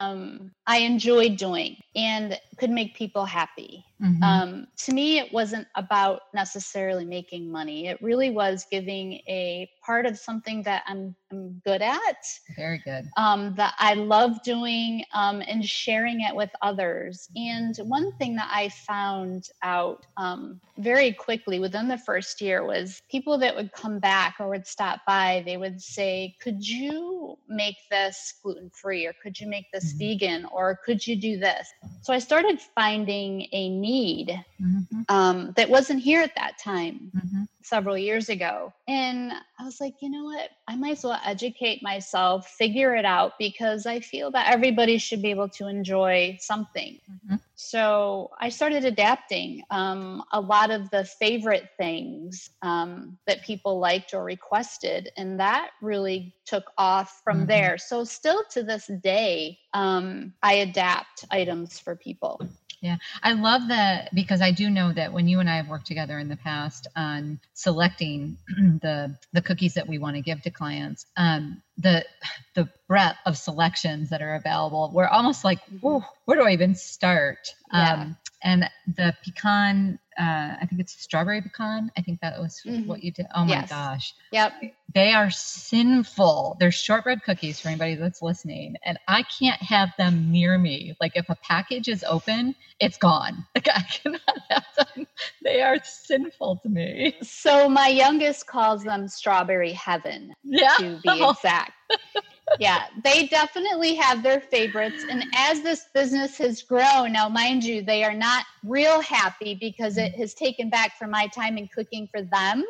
um, 0.00 0.52
I 0.66 0.78
enjoyed 0.78 1.36
doing 1.36 1.76
and 1.94 2.38
could 2.58 2.70
make 2.70 2.94
people 2.94 3.24
happy. 3.24 3.84
Mm-hmm. 4.02 4.22
Um, 4.22 4.66
to 4.78 4.92
me, 4.92 5.18
it 5.18 5.32
wasn't 5.32 5.66
about 5.76 6.22
necessarily 6.34 7.04
making 7.04 7.50
money. 7.50 7.88
It 7.88 8.00
really 8.02 8.30
was 8.30 8.66
giving 8.70 9.14
a 9.28 9.68
part 9.84 10.06
of 10.06 10.18
something 10.18 10.62
that 10.62 10.82
I'm, 10.86 11.14
I'm 11.30 11.60
good 11.64 11.82
at. 11.82 12.26
Very 12.56 12.78
good. 12.78 13.08
Um, 13.16 13.54
that 13.56 13.74
I 13.78 13.94
love 13.94 14.42
doing 14.42 15.04
um, 15.14 15.42
and 15.46 15.64
sharing 15.64 16.20
it 16.20 16.34
with 16.34 16.50
others. 16.62 17.28
And 17.36 17.76
one 17.78 18.12
thing 18.12 18.36
that 18.36 18.50
I 18.52 18.68
found 18.68 19.48
out 19.62 20.06
um, 20.16 20.60
very 20.78 21.12
quickly 21.12 21.58
within 21.58 21.88
the 21.88 21.98
first 21.98 22.40
year 22.40 22.64
was 22.64 23.02
people 23.10 23.38
that 23.38 23.54
would 23.54 23.72
come 23.72 23.98
back 23.98 24.36
or 24.38 24.48
would 24.48 24.66
stop 24.66 25.00
by, 25.06 25.42
they 25.46 25.56
would 25.56 25.80
say, 25.80 26.36
Could 26.40 26.66
you 26.66 27.36
make 27.48 27.76
this 27.90 28.34
gluten 28.42 28.70
free? 28.70 29.06
Or 29.06 29.14
could 29.22 29.38
you 29.38 29.48
make 29.48 29.70
this 29.72 29.92
mm-hmm. 29.92 29.98
vegan? 29.98 30.44
Or 30.52 30.78
could 30.84 31.06
you 31.06 31.16
do 31.16 31.38
this? 31.38 31.68
So 32.02 32.12
I 32.12 32.18
started 32.18 32.60
finding 32.60 33.48
a 33.52 33.68
need 33.68 34.28
mm-hmm. 34.60 35.02
um, 35.08 35.52
that 35.56 35.68
wasn't 35.68 36.00
here 36.00 36.22
at 36.22 36.34
that 36.36 36.58
time. 36.58 37.10
Mm-hmm 37.16 37.42
several 37.64 37.96
years 37.96 38.28
ago. 38.28 38.72
And 38.88 39.32
I 39.58 39.64
was 39.64 39.80
like, 39.80 39.94
you 40.00 40.10
know 40.10 40.24
what? 40.24 40.50
I 40.68 40.76
might 40.76 40.98
as 40.98 41.04
well 41.04 41.20
educate 41.24 41.82
myself, 41.82 42.48
figure 42.48 42.94
it 42.94 43.04
out, 43.04 43.32
because 43.38 43.86
I 43.86 44.00
feel 44.00 44.30
that 44.32 44.52
everybody 44.52 44.98
should 44.98 45.22
be 45.22 45.30
able 45.30 45.48
to 45.50 45.68
enjoy 45.68 46.38
something. 46.40 46.98
Mm-hmm. 47.10 47.36
So 47.54 48.30
I 48.40 48.48
started 48.48 48.84
adapting 48.84 49.62
um, 49.70 50.24
a 50.32 50.40
lot 50.40 50.70
of 50.70 50.90
the 50.90 51.04
favorite 51.04 51.68
things 51.78 52.50
um, 52.62 53.18
that 53.26 53.42
people 53.44 53.78
liked 53.78 54.14
or 54.14 54.24
requested. 54.24 55.10
And 55.16 55.38
that 55.38 55.70
really 55.80 56.34
took 56.44 56.72
off 56.76 57.20
from 57.22 57.38
mm-hmm. 57.38 57.46
there. 57.46 57.78
So, 57.78 58.04
still 58.04 58.42
to 58.50 58.62
this 58.62 58.90
day, 59.02 59.58
um, 59.74 60.34
I 60.42 60.54
adapt 60.54 61.24
items 61.30 61.78
for 61.78 61.96
people. 61.96 62.40
Yeah, 62.82 62.96
I 63.22 63.34
love 63.34 63.68
that 63.68 64.12
because 64.12 64.42
I 64.42 64.50
do 64.50 64.68
know 64.68 64.92
that 64.92 65.12
when 65.12 65.28
you 65.28 65.38
and 65.38 65.48
I 65.48 65.54
have 65.54 65.68
worked 65.68 65.86
together 65.86 66.18
in 66.18 66.28
the 66.28 66.36
past 66.36 66.88
on 66.96 67.38
selecting 67.54 68.36
the 68.82 69.16
the 69.32 69.40
cookies 69.40 69.74
that 69.74 69.86
we 69.86 69.98
want 69.98 70.16
to 70.16 70.22
give 70.22 70.42
to 70.42 70.50
clients, 70.50 71.06
um, 71.16 71.62
the 71.78 72.04
the 72.54 72.68
breadth 72.88 73.18
of 73.24 73.38
selections 73.38 74.10
that 74.10 74.20
are 74.20 74.34
available, 74.34 74.90
we're 74.92 75.06
almost 75.06 75.44
like, 75.44 75.60
mm-hmm. 75.66 76.04
where 76.24 76.36
do 76.36 76.44
I 76.44 76.50
even 76.50 76.74
start? 76.74 77.54
Yeah. 77.72 77.92
Um, 77.92 78.16
and 78.42 78.68
the 78.96 79.14
pecan 79.24 80.00
uh, 80.18 80.56
I 80.60 80.66
think 80.68 80.80
it's 80.80 80.92
strawberry 80.92 81.40
pecan. 81.40 81.90
I 81.96 82.02
think 82.02 82.20
that 82.20 82.38
was 82.38 82.60
mm-hmm. 82.66 82.86
what 82.86 83.02
you 83.02 83.12
did. 83.12 83.26
Oh 83.34 83.44
my 83.44 83.52
yes. 83.52 83.70
gosh. 83.70 84.14
Yep. 84.32 84.52
They 84.94 85.12
are 85.12 85.30
sinful. 85.30 86.56
They're 86.60 86.70
shortbread 86.70 87.22
cookies 87.22 87.60
for 87.60 87.68
anybody 87.68 87.94
that's 87.94 88.20
listening. 88.20 88.76
And 88.84 88.98
I 89.08 89.22
can't 89.22 89.60
have 89.62 89.90
them 89.96 90.30
near 90.30 90.58
me. 90.58 90.94
Like 91.00 91.12
if 91.16 91.28
a 91.30 91.36
package 91.36 91.88
is 91.88 92.04
open, 92.04 92.54
it's 92.78 92.98
gone. 92.98 93.46
Like 93.54 93.68
I 93.68 93.82
cannot 93.82 94.38
have 94.50 94.64
them. 94.76 95.06
They 95.42 95.62
are 95.62 95.78
sinful 95.84 96.60
to 96.62 96.68
me. 96.68 97.16
So 97.22 97.68
my 97.68 97.88
youngest 97.88 98.46
calls 98.46 98.82
them 98.82 99.08
strawberry 99.08 99.72
heaven 99.72 100.32
yeah. 100.42 100.74
to 100.78 100.98
be 101.02 101.22
exact 101.22 101.72
yeah, 102.58 102.84
they 103.02 103.26
definitely 103.28 103.94
have 103.94 104.22
their 104.22 104.40
favorites. 104.40 105.04
And 105.08 105.24
as 105.36 105.62
this 105.62 105.86
business 105.94 106.36
has 106.38 106.62
grown, 106.62 107.12
now 107.12 107.28
mind 107.28 107.64
you, 107.64 107.82
they 107.82 108.04
are 108.04 108.14
not 108.14 108.44
real 108.64 109.00
happy 109.00 109.56
because 109.60 109.96
it 109.96 110.14
has 110.14 110.34
taken 110.34 110.68
back 110.70 110.98
from 110.98 111.10
my 111.10 111.26
time 111.28 111.56
in 111.58 111.68
cooking 111.68 112.08
for 112.10 112.22
them. 112.22 112.64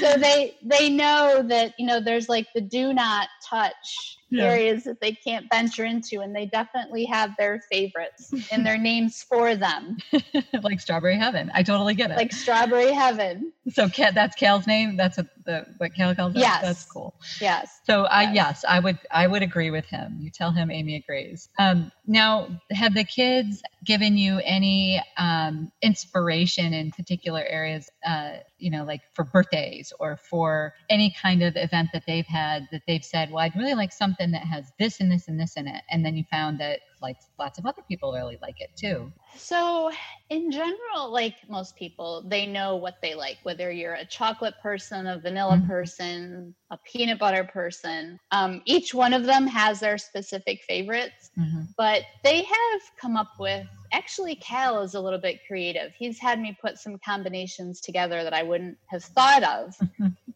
so 0.00 0.14
they 0.16 0.56
they 0.62 0.88
know 0.88 1.42
that, 1.46 1.74
you 1.78 1.86
know, 1.86 2.00
there's 2.00 2.28
like 2.28 2.46
the 2.54 2.60
do 2.60 2.92
not 2.92 3.28
touch 3.48 4.18
yeah. 4.32 4.44
areas 4.44 4.84
that 4.84 5.00
they 5.00 5.12
can't 5.12 5.46
venture 5.52 5.84
into 5.84 6.20
and 6.20 6.34
they 6.34 6.46
definitely 6.46 7.04
have 7.04 7.34
their 7.38 7.60
favorites 7.70 8.32
and 8.50 8.64
their 8.64 8.78
names 8.92 9.22
for 9.22 9.54
them 9.54 9.98
like 10.62 10.80
strawberry 10.80 11.16
heaven 11.18 11.50
i 11.54 11.62
totally 11.62 11.94
get 11.94 12.10
it 12.10 12.16
like 12.16 12.32
strawberry 12.32 12.92
heaven 12.92 13.52
so 13.70 13.86
that's 13.86 14.34
kale's 14.34 14.66
name? 14.66 14.96
That's 14.96 15.18
a, 15.18 15.26
the 15.44 15.66
what 15.78 15.94
kale 15.94 16.14
calls 16.14 16.34
it 16.34 16.40
yes. 16.40 16.62
That's 16.62 16.84
cool. 16.84 17.14
Yes. 17.40 17.80
So 17.84 18.04
i 18.04 18.22
yes. 18.22 18.34
yes 18.34 18.64
i 18.68 18.78
would 18.78 18.98
i 19.10 19.26
would 19.26 19.42
agree 19.42 19.70
with 19.70 19.86
him. 19.86 20.16
You 20.20 20.30
tell 20.30 20.50
him 20.50 20.70
amy 20.70 20.96
agrees. 20.96 21.48
Um, 21.58 21.92
now 22.06 22.48
have 22.70 22.94
the 22.94 23.04
kids 23.04 23.62
given 23.84 24.16
you 24.16 24.40
any 24.44 25.02
um, 25.16 25.70
inspiration 25.82 26.72
in 26.72 26.90
particular 26.90 27.44
areas 27.44 27.90
uh, 28.06 28.34
you 28.58 28.70
know 28.70 28.84
like 28.84 29.00
for 29.12 29.24
birthdays 29.24 29.92
or 29.98 30.16
for 30.16 30.74
any 30.88 31.14
kind 31.20 31.42
of 31.42 31.56
event 31.56 31.90
that 31.92 32.04
they've 32.06 32.26
had 32.26 32.68
that 32.70 32.82
they've 32.86 33.04
said 33.04 33.30
well 33.30 33.40
i'd 33.40 33.56
really 33.56 33.74
like 33.74 33.92
something 33.92 34.30
that 34.30 34.42
has 34.42 34.72
this 34.78 35.00
and 35.00 35.10
this 35.10 35.28
and 35.28 35.38
this 35.38 35.56
in 35.56 35.66
it 35.66 35.82
and 35.90 36.04
then 36.04 36.16
you 36.16 36.24
found 36.30 36.60
that 36.60 36.80
like 37.02 37.16
lots 37.38 37.58
of 37.58 37.66
other 37.66 37.82
people 37.88 38.12
really 38.12 38.38
like 38.40 38.60
it 38.60 38.70
too 38.76 39.12
so 39.36 39.90
in 40.30 40.50
general 40.50 41.10
like 41.10 41.34
most 41.48 41.76
people 41.76 42.24
they 42.26 42.46
know 42.46 42.76
what 42.76 42.94
they 43.02 43.14
like 43.14 43.38
whether 43.42 43.70
you're 43.70 43.94
a 43.94 44.04
chocolate 44.04 44.54
person 44.62 45.06
a 45.06 45.18
vanilla 45.18 45.56
mm-hmm. 45.56 45.66
person 45.66 46.54
a 46.70 46.78
peanut 46.78 47.18
butter 47.18 47.44
person 47.44 48.18
um, 48.30 48.62
each 48.64 48.94
one 48.94 49.12
of 49.12 49.24
them 49.24 49.46
has 49.46 49.80
their 49.80 49.98
specific 49.98 50.62
favorites 50.62 51.30
mm-hmm. 51.38 51.62
but 51.76 52.02
they 52.24 52.42
have 52.42 52.80
come 53.00 53.16
up 53.16 53.32
with 53.38 53.66
actually 53.92 54.34
cal 54.36 54.80
is 54.80 54.94
a 54.94 55.00
little 55.00 55.18
bit 55.18 55.40
creative 55.46 55.92
he's 55.98 56.18
had 56.18 56.40
me 56.40 56.56
put 56.60 56.78
some 56.78 56.98
combinations 57.04 57.80
together 57.80 58.22
that 58.22 58.32
i 58.32 58.42
wouldn't 58.42 58.78
have 58.86 59.02
thought 59.02 59.42
of 59.42 59.74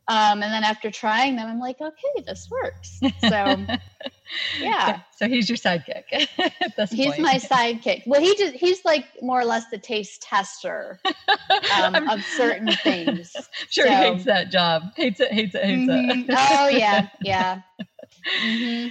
um, 0.09 0.43
and 0.43 0.53
then 0.53 0.65
after 0.65 0.91
trying 0.91 1.37
them 1.37 1.49
i'm 1.49 1.59
like 1.59 1.81
okay 1.81 2.17
this 2.27 2.49
works. 2.51 3.01
So 3.21 3.29
yeah. 4.61 5.01
So 5.17 5.29
he's 5.29 5.49
your 5.49 5.57
sidekick 5.57 6.05
he's 6.91 7.07
point. 7.07 7.21
my 7.21 7.35
sidekick. 7.35 8.03
Well 8.07 8.21
he 8.21 8.35
just 8.37 8.55
he's 8.55 8.85
like 8.85 9.05
more 9.23 9.41
or 9.41 9.45
less 9.45 9.69
the 9.71 9.79
taste 9.79 10.23
tester 10.23 11.01
um, 11.77 11.95
of 12.09 12.23
certain 12.23 12.73
things. 12.83 13.35
Sure 13.71 13.87
so, 13.87 13.91
he 13.91 13.97
hates 13.97 14.25
that 14.25 14.51
job. 14.51 14.83
Hates 14.97 15.21
it 15.21 15.33
hates 15.33 15.55
it 15.55 15.65
hates 15.65 15.91
mm-hmm. 15.91 16.31
it 16.31 16.37
oh 16.39 16.69
yeah. 16.69 17.09
Yeah. 17.23 17.61
Mm-hmm. 18.45 18.89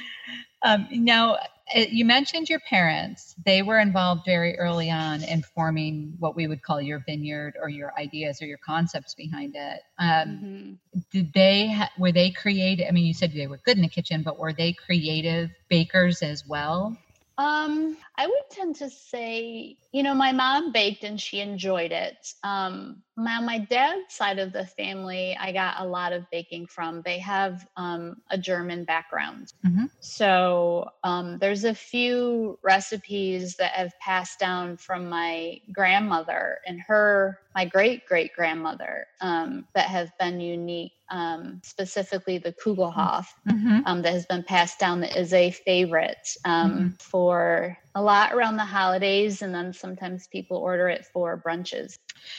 um, 0.63 0.87
now 0.91 1.37
you 1.73 2.05
mentioned 2.05 2.49
your 2.49 2.59
parents. 2.59 3.35
They 3.43 3.61
were 3.61 3.79
involved 3.79 4.21
very 4.25 4.57
early 4.59 4.91
on 4.91 5.23
in 5.23 5.41
forming 5.41 6.13
what 6.19 6.35
we 6.35 6.47
would 6.47 6.61
call 6.61 6.81
your 6.81 6.99
vineyard 6.99 7.55
or 7.61 7.69
your 7.69 7.93
ideas 7.97 8.41
or 8.41 8.45
your 8.45 8.59
concepts 8.59 9.15
behind 9.15 9.55
it. 9.55 9.81
Um, 9.97 10.77
mm-hmm. 10.93 10.99
Did 11.11 11.33
they 11.33 11.71
ha- 11.71 11.91
were 11.97 12.11
they 12.11 12.31
creative? 12.31 12.85
I 12.87 12.91
mean, 12.91 13.05
you 13.05 13.13
said 13.13 13.33
they 13.33 13.47
were 13.47 13.57
good 13.57 13.77
in 13.77 13.83
the 13.83 13.89
kitchen, 13.89 14.21
but 14.21 14.37
were 14.37 14.53
they 14.53 14.73
creative 14.73 15.49
bakers 15.69 16.21
as 16.21 16.45
well? 16.47 16.97
Um, 17.37 17.97
I 18.17 18.27
would 18.27 18.49
tend 18.49 18.75
to 18.77 18.89
say, 18.89 19.77
you 19.91 20.03
know, 20.03 20.13
my 20.13 20.31
mom 20.31 20.71
baked 20.71 21.03
and 21.03 21.19
she 21.19 21.39
enjoyed 21.39 21.91
it. 21.91 22.33
Um, 22.43 23.03
my, 23.17 23.39
my 23.39 23.59
dad's 23.59 24.13
side 24.13 24.39
of 24.39 24.53
the 24.53 24.65
family, 24.65 25.37
I 25.39 25.51
got 25.51 25.79
a 25.79 25.85
lot 25.85 26.13
of 26.13 26.29
baking 26.31 26.67
from. 26.67 27.01
They 27.01 27.19
have 27.19 27.67
um, 27.77 28.21
a 28.31 28.37
German 28.37 28.83
background. 28.83 29.53
Mm-hmm. 29.65 29.85
So 29.99 30.89
um, 31.03 31.37
there's 31.39 31.63
a 31.63 31.73
few 31.73 32.59
recipes 32.63 33.55
that 33.57 33.71
have 33.71 33.97
passed 33.99 34.39
down 34.39 34.77
from 34.77 35.09
my 35.09 35.59
grandmother 35.71 36.59
and 36.65 36.81
her, 36.81 37.39
my 37.53 37.65
great 37.65 38.05
great 38.05 38.33
grandmother, 38.33 39.07
um, 39.21 39.67
that 39.73 39.87
have 39.87 40.11
been 40.19 40.39
unique 40.39 40.91
um, 41.09 41.61
specifically 41.63 42.37
the 42.37 42.51
Kugelhof 42.51 43.27
mm-hmm. 43.47 43.79
um, 43.85 44.01
that 44.01 44.13
has 44.13 44.25
been 44.25 44.43
passed 44.43 44.79
down 44.79 45.01
that 45.01 45.15
is 45.15 45.33
a 45.33 45.51
favorite 45.51 46.29
um, 46.45 46.71
mm-hmm. 46.71 46.87
for 46.99 47.77
a 47.95 48.01
lot 48.01 48.33
around 48.33 48.57
the 48.57 48.65
holidays, 48.65 49.41
and 49.41 49.55
then 49.55 49.71
sometimes 49.71 50.27
people 50.27 50.57
order 50.57 50.89
it 50.89 51.05
for 51.05 51.41
brunches. 51.41 51.97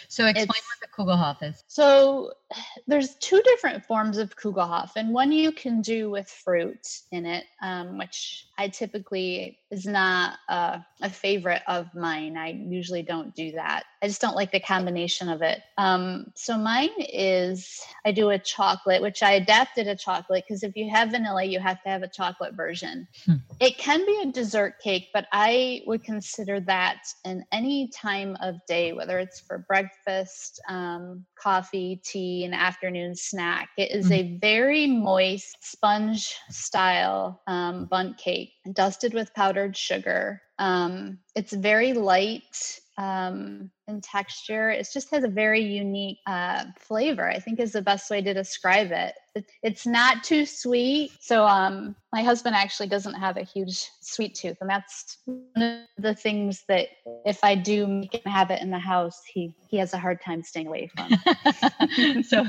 So 0.09 0.27
explain 0.27 0.49
it's, 0.49 0.49
what 0.49 0.81
the 0.81 0.89
Kugelhof 0.95 1.43
is. 1.43 1.65
So 1.67 2.33
there's 2.87 3.17
two 3.17 3.41
different 3.43 3.85
forms 3.85 4.19
of 4.19 4.37
Kugelhof, 4.37 4.91
and 4.97 5.13
one 5.13 5.33
you 5.33 5.53
can 5.53 5.81
do 5.81 6.11
with 6.11 6.29
fruit 6.29 6.87
in 7.11 7.25
it, 7.25 7.45
um, 7.63 7.99
which 7.99 8.47
I 8.59 8.69
typically 8.69 9.59
is 9.77 9.85
not 9.85 10.39
a, 10.49 10.83
a, 11.03 11.11
favorite 11.11 11.61
of 11.69 11.95
mine. 11.95 12.37
I 12.39 12.49
usually 12.49 13.03
don't 13.03 13.35
do 13.35 13.53
that. 13.53 13.85
I 14.03 14.09
just 14.09 14.23
don't 14.23 14.35
like 14.35 14.51
the 14.51 14.61
combination 14.61 15.29
of 15.29 15.43
it. 15.43 15.61
Um, 15.77 16.33
so 16.35 16.57
mine 16.57 16.89
is 16.99 17.79
I 18.05 18.13
do 18.13 18.31
a 18.31 18.39
chocolate, 18.39 19.03
which 19.03 19.23
I 19.23 19.33
adapted 19.33 19.87
a 19.87 19.95
chocolate 19.95 20.45
because 20.49 20.63
if 20.63 20.77
you 20.77 20.89
have 20.89 21.11
vanilla, 21.11 21.45
you 21.45 21.61
have 21.61 21.83
to 21.83 21.91
have 21.91 22.03
a 22.03 22.09
chocolate 22.09 22.55
version. 22.55 23.07
Hmm. 23.27 23.35
It 23.61 23.77
can 23.77 24.07
be 24.07 24.19
a 24.23 24.33
dessert 24.33 24.81
cake, 24.83 25.09
but 25.13 25.27
I 25.31 25.83
would 25.87 26.03
consider 26.03 26.59
that 26.61 27.03
in 27.27 27.45
any 27.53 27.89
time 27.89 28.35
of 28.41 28.55
day, 28.67 28.95
whether 28.95 29.19
it's 29.19 29.41
for 29.41 29.59
breakfast, 29.69 30.59
um, 30.71 31.27
coffee, 31.37 32.01
tea, 32.05 32.45
and 32.45 32.55
afternoon 32.55 33.15
snack. 33.15 33.71
It 33.77 33.91
is 33.91 34.09
hmm. 34.09 34.13
a 34.13 34.39
very 34.39 34.87
moist 34.87 35.57
sponge 35.61 36.35
style 36.51 37.43
um, 37.47 37.87
bundt 37.87 38.19
cake 38.19 38.53
dusted 38.73 39.15
with 39.15 39.35
powdered 39.35 39.77
sugar. 39.77 40.43
Um, 40.59 41.19
it's 41.35 41.53
very 41.53 41.93
light 41.93 42.81
um, 42.99 43.71
in 43.89 44.01
texture. 44.01 44.71
It 44.71 44.89
just 44.93 45.11
has 45.11 45.25
a 45.25 45.29
very 45.29 45.61
unique 45.63 46.19
uh, 46.27 46.65
flavor. 46.79 47.29
I 47.29 47.39
think 47.39 47.61
is 47.61 47.73
the 47.73 47.83
best 47.83 48.11
way 48.11 48.23
to 48.23 48.35
describe 48.35 48.91
it. 48.93 49.15
It's 49.63 49.87
not 49.87 50.25
too 50.25 50.47
sweet. 50.47 51.11
So 51.21 51.47
um, 51.47 51.95
my 52.13 52.23
husband 52.23 52.57
actually 52.57 52.89
doesn't 52.89 53.15
have 53.15 53.37
a 53.37 53.43
huge 53.43 53.89
sweet 54.01 54.35
tooth, 54.35 54.57
and 54.61 54.71
that's 54.71 55.19
one 55.27 55.87
of 55.97 56.03
the 56.03 56.15
things 56.15 56.65
that 56.69 56.89
if 57.25 57.43
I 57.43 57.55
do 57.55 57.87
make 57.87 58.15
him 58.15 58.33
have 58.33 58.51
it 58.51 58.63
in 58.63 58.71
the 58.71 58.79
house, 58.79 59.23
he 59.27 59.55
he 59.69 59.77
has 59.77 59.93
a 59.93 59.99
hard 59.99 60.21
time 60.23 60.43
staying 60.43 60.69
away 60.69 60.89
from. 60.95 62.23
so 62.23 62.47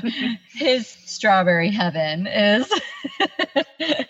his 0.54 0.86
strawberry 0.86 1.70
heaven 1.70 2.26
is 2.26 2.72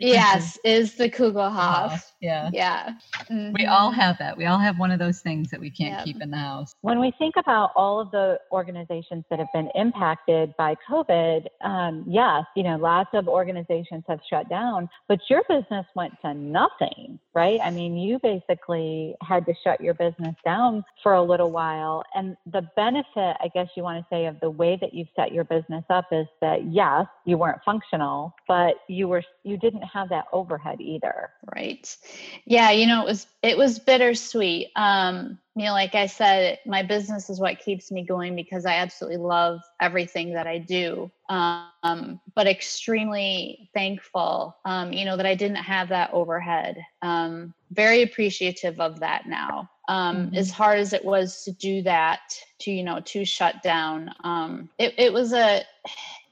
Yes, 0.00 0.58
is 0.64 0.94
the 0.94 1.10
Kugelhof. 1.10 2.02
Yeah. 2.20 2.50
Yeah. 2.52 2.90
Mm-hmm. 3.30 3.54
We 3.58 3.66
all 3.66 3.90
have 3.90 4.18
that. 4.18 4.36
We 4.36 4.46
all 4.46 4.58
have 4.58 4.78
one 4.78 4.90
of 4.90 4.98
those 4.98 5.20
things 5.20 5.50
that 5.50 5.60
we 5.60 5.70
can't 5.70 5.92
yep. 5.92 6.04
keep 6.04 6.22
in 6.22 6.30
the 6.30 6.36
house. 6.36 6.74
When 6.82 7.00
we 7.00 7.12
think 7.18 7.36
about 7.36 7.72
all 7.74 8.00
of 8.00 8.10
the 8.10 8.38
organizations 8.52 9.24
that 9.30 9.38
have 9.38 9.48
been 9.54 9.70
impacted 9.74 10.54
by 10.56 10.76
COVID, 10.88 11.46
um, 11.62 12.04
yes, 12.06 12.44
you 12.54 12.62
know, 12.62 12.76
lots 12.76 13.10
of 13.14 13.28
organizations 13.28 14.04
have 14.08 14.20
shut 14.28 14.48
down, 14.48 14.88
but 15.08 15.18
your 15.28 15.42
business 15.48 15.86
went 15.94 16.12
to 16.22 16.34
nothing, 16.34 17.18
right? 17.34 17.58
I 17.62 17.70
mean, 17.70 17.96
you 17.96 18.18
basically 18.22 19.14
had 19.22 19.46
to 19.46 19.54
shut 19.64 19.80
your 19.80 19.94
business 19.94 20.34
down 20.44 20.84
for 21.02 21.14
a 21.14 21.22
little 21.22 21.50
while. 21.50 22.04
And 22.14 22.36
the 22.52 22.68
benefit, 22.76 23.36
I 23.40 23.50
guess 23.54 23.68
you 23.76 23.82
want 23.82 23.98
to 23.98 24.06
say, 24.14 24.26
of 24.26 24.38
the 24.40 24.50
way 24.50 24.76
that 24.80 24.92
you've 24.92 25.08
set 25.16 25.32
your 25.32 25.44
business 25.44 25.84
up 25.88 26.06
is 26.12 26.26
that 26.40 26.70
yes, 26.70 27.06
you 27.24 27.38
weren't 27.38 27.60
functional, 27.64 28.34
but 28.46 28.74
you 28.88 29.08
were 29.08 29.22
you 29.44 29.56
didn't 29.56 29.82
have 29.82 30.08
that 30.10 30.26
overhead 30.32 30.80
either. 30.80 31.30
Right. 31.54 31.96
Yeah, 32.44 32.70
you 32.70 32.86
know, 32.86 33.02
it 33.02 33.06
was 33.06 33.26
it 33.42 33.56
was 33.56 33.78
bittersweet. 33.78 34.70
Um, 34.76 35.38
you 35.56 35.66
know, 35.66 35.72
like 35.72 35.94
I 35.94 36.06
said, 36.06 36.58
my 36.64 36.82
business 36.82 37.28
is 37.28 37.40
what 37.40 37.58
keeps 37.58 37.90
me 37.90 38.02
going 38.02 38.34
because 38.34 38.64
I 38.64 38.74
absolutely 38.74 39.18
love 39.18 39.60
everything 39.80 40.32
that 40.34 40.46
I 40.46 40.58
do. 40.58 41.10
Um, 41.28 42.20
but 42.34 42.46
extremely 42.46 43.68
thankful, 43.74 44.56
um, 44.64 44.92
you 44.92 45.04
know, 45.04 45.16
that 45.16 45.26
I 45.26 45.34
didn't 45.34 45.56
have 45.56 45.90
that 45.90 46.12
overhead. 46.12 46.84
Um, 47.02 47.52
very 47.72 48.02
appreciative 48.02 48.80
of 48.80 49.00
that 49.00 49.26
now. 49.26 49.68
Um, 49.88 50.26
mm-hmm. 50.26 50.36
As 50.36 50.50
hard 50.50 50.78
as 50.78 50.92
it 50.92 51.04
was 51.04 51.44
to 51.44 51.52
do 51.52 51.82
that, 51.82 52.20
to 52.60 52.70
you 52.70 52.82
know, 52.82 53.00
to 53.06 53.24
shut 53.24 53.62
down, 53.62 54.14
um, 54.24 54.70
it, 54.78 54.94
it 54.98 55.12
was 55.12 55.32
a 55.32 55.62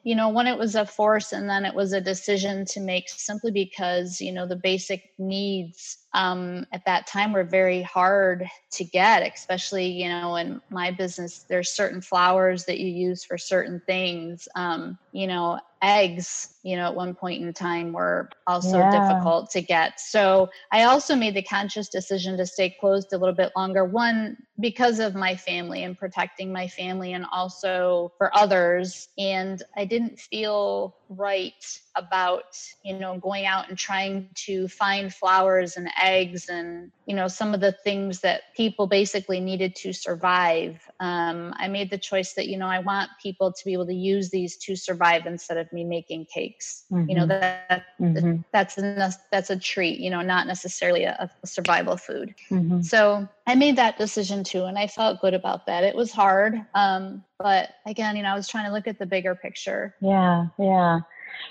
you 0.08 0.14
know 0.14 0.30
when 0.30 0.46
it 0.46 0.56
was 0.56 0.74
a 0.74 0.86
force 0.86 1.34
and 1.34 1.50
then 1.50 1.66
it 1.66 1.74
was 1.74 1.92
a 1.92 2.00
decision 2.00 2.64
to 2.64 2.80
make 2.80 3.10
simply 3.10 3.50
because 3.50 4.22
you 4.22 4.32
know 4.32 4.46
the 4.46 4.56
basic 4.56 5.02
needs 5.18 5.98
um, 6.14 6.66
at 6.72 6.84
that 6.86 7.06
time 7.06 7.32
were 7.32 7.44
very 7.44 7.82
hard 7.82 8.46
to 8.70 8.84
get 8.84 9.22
especially 9.34 9.86
you 9.86 10.08
know 10.08 10.36
in 10.36 10.60
my 10.70 10.90
business 10.90 11.44
there's 11.48 11.70
certain 11.70 12.00
flowers 12.00 12.64
that 12.64 12.80
you 12.80 12.86
use 12.86 13.24
for 13.24 13.36
certain 13.36 13.80
things 13.86 14.48
um, 14.54 14.98
you 15.12 15.26
know 15.26 15.58
eggs 15.82 16.54
you 16.64 16.76
know 16.76 16.86
at 16.86 16.94
one 16.94 17.14
point 17.14 17.42
in 17.42 17.52
time 17.52 17.92
were 17.92 18.28
also 18.46 18.78
yeah. 18.78 18.90
difficult 18.90 19.48
to 19.50 19.60
get 19.60 20.00
so 20.00 20.48
i 20.72 20.82
also 20.84 21.14
made 21.14 21.34
the 21.34 21.42
conscious 21.42 21.88
decision 21.88 22.36
to 22.36 22.44
stay 22.44 22.74
closed 22.80 23.12
a 23.12 23.18
little 23.18 23.34
bit 23.34 23.52
longer 23.56 23.84
one 23.84 24.36
because 24.58 24.98
of 24.98 25.14
my 25.14 25.36
family 25.36 25.84
and 25.84 25.96
protecting 25.96 26.52
my 26.52 26.66
family 26.66 27.12
and 27.12 27.24
also 27.32 28.12
for 28.18 28.36
others 28.36 29.08
and 29.18 29.62
i 29.76 29.84
didn't 29.84 30.18
feel 30.18 30.96
right 31.08 31.80
about 31.98 32.56
you 32.84 32.94
know 32.94 33.18
going 33.18 33.44
out 33.44 33.68
and 33.68 33.76
trying 33.76 34.28
to 34.34 34.68
find 34.68 35.12
flowers 35.12 35.76
and 35.76 35.90
eggs 36.00 36.48
and 36.48 36.90
you 37.06 37.14
know 37.14 37.26
some 37.26 37.54
of 37.54 37.60
the 37.60 37.72
things 37.72 38.20
that 38.20 38.42
people 38.56 38.86
basically 38.86 39.40
needed 39.40 39.74
to 39.74 39.92
survive 39.92 40.80
um, 41.00 41.52
i 41.56 41.66
made 41.66 41.90
the 41.90 41.98
choice 41.98 42.34
that 42.34 42.48
you 42.48 42.56
know 42.56 42.68
i 42.68 42.78
want 42.78 43.10
people 43.20 43.52
to 43.52 43.64
be 43.64 43.72
able 43.72 43.86
to 43.86 43.94
use 43.94 44.30
these 44.30 44.56
to 44.56 44.76
survive 44.76 45.26
instead 45.26 45.56
of 45.56 45.70
me 45.72 45.84
making 45.84 46.24
cakes 46.26 46.84
mm-hmm. 46.90 47.08
you 47.08 47.16
know 47.16 47.26
mm-hmm. 47.26 47.40
that 47.40 47.86
mm-hmm. 48.00 48.36
that's 48.52 48.78
a 48.78 49.12
that's 49.32 49.50
a 49.50 49.58
treat 49.58 49.98
you 49.98 50.10
know 50.10 50.22
not 50.22 50.46
necessarily 50.46 51.04
a, 51.04 51.30
a 51.42 51.46
survival 51.46 51.96
food 51.96 52.34
mm-hmm. 52.50 52.80
so 52.80 53.28
i 53.46 53.54
made 53.54 53.76
that 53.76 53.98
decision 53.98 54.44
too 54.44 54.64
and 54.64 54.78
i 54.78 54.86
felt 54.86 55.20
good 55.20 55.34
about 55.34 55.66
that 55.66 55.82
it 55.82 55.96
was 55.96 56.12
hard 56.12 56.64
um, 56.74 57.24
but 57.38 57.70
again 57.86 58.16
you 58.16 58.22
know 58.22 58.30
i 58.30 58.34
was 58.34 58.48
trying 58.48 58.66
to 58.66 58.72
look 58.72 58.86
at 58.86 58.98
the 58.98 59.06
bigger 59.06 59.34
picture 59.34 59.94
yeah 60.00 60.46
yeah 60.58 61.00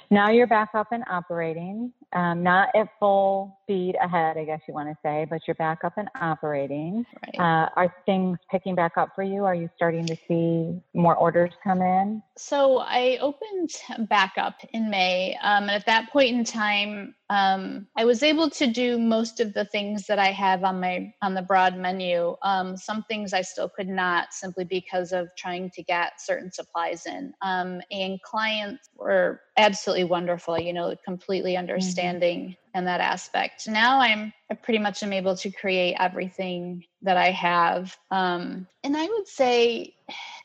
now 0.09 0.29
you're 0.29 0.47
back 0.47 0.69
up 0.73 0.87
and 0.91 1.03
operating, 1.09 1.91
um, 2.13 2.43
not 2.43 2.69
at 2.75 2.87
full 2.99 3.59
speed 3.63 3.95
ahead, 4.01 4.37
I 4.37 4.45
guess 4.45 4.61
you 4.67 4.73
want 4.73 4.89
to 4.89 4.97
say, 5.03 5.25
but 5.29 5.41
you're 5.47 5.55
back 5.55 5.83
up 5.83 5.93
and 5.97 6.09
operating. 6.19 7.05
Right. 7.25 7.39
Uh, 7.39 7.69
are 7.75 7.93
things 8.05 8.37
picking 8.49 8.75
back 8.75 8.97
up 8.97 9.09
for 9.15 9.23
you? 9.23 9.43
Are 9.45 9.55
you 9.55 9.69
starting 9.75 10.05
to 10.07 10.15
see 10.27 10.81
more 10.93 11.15
orders 11.15 11.51
come 11.63 11.81
in? 11.81 12.23
So 12.37 12.79
I 12.79 13.17
opened 13.21 13.71
back 14.09 14.33
up 14.37 14.55
in 14.73 14.89
May. 14.89 15.37
Um, 15.41 15.63
and 15.63 15.71
at 15.71 15.85
that 15.85 16.09
point 16.11 16.35
in 16.35 16.43
time, 16.43 17.15
um, 17.29 17.87
I 17.97 18.05
was 18.05 18.23
able 18.23 18.49
to 18.51 18.67
do 18.67 18.97
most 18.97 19.39
of 19.39 19.53
the 19.53 19.65
things 19.65 20.07
that 20.07 20.17
I 20.17 20.31
have 20.31 20.63
on 20.63 20.79
my 20.79 21.13
on 21.21 21.33
the 21.33 21.41
broad 21.41 21.77
menu. 21.77 22.37
Um, 22.41 22.77
some 22.77 23.03
things 23.03 23.33
I 23.33 23.41
still 23.41 23.67
could 23.67 23.89
not 23.89 24.33
simply 24.33 24.63
because 24.63 25.11
of 25.11 25.27
trying 25.37 25.69
to 25.71 25.83
get 25.83 26.21
certain 26.21 26.51
supplies 26.51 27.05
in. 27.05 27.33
Um, 27.41 27.81
and 27.91 28.21
clients 28.21 28.89
were 28.95 29.41
absolutely 29.57 30.05
wonderful. 30.05 30.57
You 30.57 30.71
know, 30.71 30.95
completely 31.03 31.53
mm-hmm. 31.53 31.59
understanding 31.59 32.39
mm-hmm. 32.41 32.77
in 32.77 32.85
that 32.85 33.01
aspect. 33.01 33.67
Now 33.67 33.99
I'm 33.99 34.31
I 34.49 34.55
pretty 34.55 34.79
much 34.79 35.03
am 35.03 35.13
able 35.13 35.35
to 35.37 35.51
create 35.51 35.95
everything 35.99 36.85
that 37.01 37.17
I 37.17 37.31
have. 37.31 37.95
Um, 38.11 38.67
and 38.83 38.95
I 38.95 39.05
would 39.05 39.27
say 39.27 39.93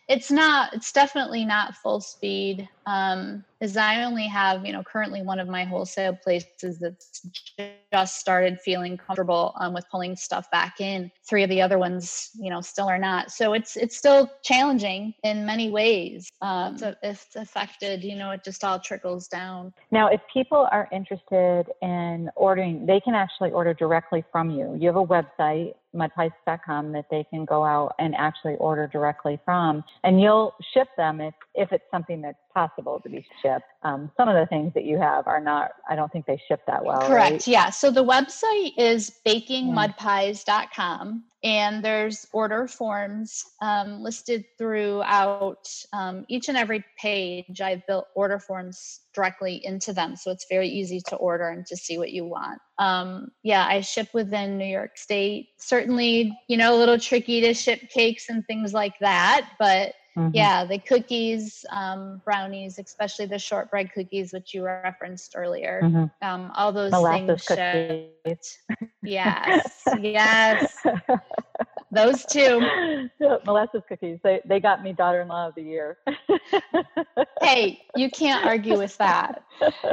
it's 0.09 0.31
not 0.31 0.75
it's 0.75 0.93
definitely 0.93 1.45
not 1.45 1.77
full 1.77 2.01
speed 2.01 2.69
um 2.87 3.45
as 3.61 3.77
i 3.77 4.03
only 4.03 4.25
have 4.25 4.67
you 4.67 4.73
know 4.73 4.83
currently 4.83 5.23
one 5.23 5.39
of 5.39 5.47
my 5.47 5.63
wholesale 5.63 6.19
places 6.25 6.79
that's 6.81 7.25
just 7.93 8.19
started 8.19 8.59
feeling 8.65 8.97
comfortable 8.97 9.55
um, 9.61 9.73
with 9.73 9.85
pulling 9.91 10.17
stuff 10.17 10.51
back 10.51 10.81
in 10.81 11.11
three 11.29 11.45
of 11.45 11.51
the 11.51 11.63
other 11.63 11.79
ones 11.79 12.31
you 12.35 12.51
know 12.51 12.61
still 12.61 12.89
are 12.89 12.99
not 12.99 13.31
so 13.31 13.53
it's 13.53 13.77
it's 13.77 13.97
still 13.97 14.29
challenging 14.43 15.15
in 15.23 15.47
many 15.47 15.71
ways 15.71 16.29
um 16.43 16.77
so 16.77 16.95
if 17.03 17.25
it's 17.27 17.37
affected 17.37 18.03
you 18.03 18.17
know 18.17 18.33
it 18.33 18.43
just 18.45 18.65
all 18.65 18.81
trickles 18.81 19.29
down 19.29 19.73
now 19.93 20.09
if 20.09 20.21
people 20.33 20.67
are 20.73 20.89
interested 20.91 21.67
in 21.81 22.29
ordering 22.35 22.85
they 22.87 22.99
can 22.99 23.15
actually 23.15 23.53
order 23.53 23.73
directly 23.73 23.92
from 24.33 24.51
you. 24.51 24.77
You 24.79 24.89
have 24.89 24.97
a 24.97 25.05
website 25.05 25.75
mudpies.com 25.95 26.93
that 26.93 27.07
they 27.11 27.25
can 27.25 27.45
go 27.45 27.65
out 27.65 27.95
and 27.99 28.15
actually 28.17 28.55
order 28.55 28.87
directly 28.87 29.39
from. 29.45 29.85
And 30.05 30.21
you'll 30.21 30.55
ship 30.73 30.89
them 30.97 31.21
if, 31.21 31.35
if 31.55 31.73
it's 31.73 31.85
something 31.91 32.23
that's 32.23 32.39
possible 32.55 33.01
to 33.01 33.09
be 33.09 33.25
shipped. 33.43 33.65
Um, 33.83 34.11
some 34.17 34.29
of 34.29 34.35
the 34.35 34.47
things 34.47 34.73
that 34.75 34.85
you 34.85 34.99
have 34.99 35.27
are 35.27 35.41
not, 35.41 35.73
I 35.89 35.97
don't 35.97 36.13
think 36.13 36.27
they 36.27 36.41
ship 36.49 36.61
that 36.67 36.85
well. 36.85 37.01
Correct. 37.01 37.33
Right? 37.33 37.49
Yeah. 37.49 37.71
So 37.71 37.91
the 37.91 38.05
website 38.05 38.73
is 38.77 39.13
bakingmudpies.com 39.27 41.25
and 41.45 41.85
there's 41.85 42.27
order 42.33 42.69
forms 42.69 43.45
um, 43.61 44.01
listed 44.01 44.45
throughout 44.57 45.69
um, 45.93 46.25
each 46.29 46.49
and 46.49 46.57
every 46.57 46.85
page. 46.99 47.61
I've 47.61 47.85
built 47.87 48.07
order 48.15 48.39
forms 48.39 49.01
directly 49.13 49.61
into 49.65 49.93
them, 49.93 50.15
so 50.15 50.31
it's 50.31 50.47
very 50.49 50.69
easy 50.69 51.01
to 51.09 51.17
order 51.17 51.49
and 51.49 51.67
to 51.67 51.77
see 51.77 51.99
what 51.99 52.13
you 52.13 52.25
want. 52.25 52.61
Um, 52.79 53.33
yeah, 53.43 53.67
I 53.67 53.81
ship 53.81 54.09
within 54.15 54.57
New 54.57 54.67
York 54.67 54.97
State. 54.97 55.49
Certainly, 55.83 56.39
you 56.49 56.57
know, 56.57 56.77
a 56.77 56.79
little 56.79 56.99
tricky 56.99 57.41
to 57.41 57.55
ship 57.55 57.91
cakes 57.91 58.29
and 58.29 58.47
things 58.47 58.73
like 58.73 58.99
that, 59.01 59.49
but 59.59 59.95
Mm-hmm. 60.17 60.31
Yeah, 60.35 60.67
the 60.67 60.79
cookies, 60.79 61.65
um, 61.71 62.21
brownies, 62.23 62.79
especially 62.79 63.25
the 63.25 63.39
shortbread 63.39 63.95
cookies, 63.95 64.33
which 64.33 64.53
you 64.53 64.63
referenced 64.63 65.35
earlier. 65.35 65.81
Mm-hmm. 65.83 66.05
Um, 66.21 66.53
all 66.55 66.71
those 66.71 66.93
Molasses 66.93 67.47
things. 67.47 68.05
Cookies. 68.25 68.59
Yes, 69.03 69.83
yes. 69.99 70.77
Those 71.93 72.25
two. 72.25 72.61
Molasses 73.47 73.83
cookies. 73.87 74.19
They 74.25 74.41
they 74.47 74.61
got 74.61 74.83
me 74.83 74.95
daughter-in-law 74.95 75.49
of 75.49 75.55
the 75.55 75.63
year. 75.63 75.99
hey, 77.43 77.83
you 77.95 78.11
can't 78.11 78.47
argue 78.47 78.79
with 78.79 78.97
that. 78.97 79.45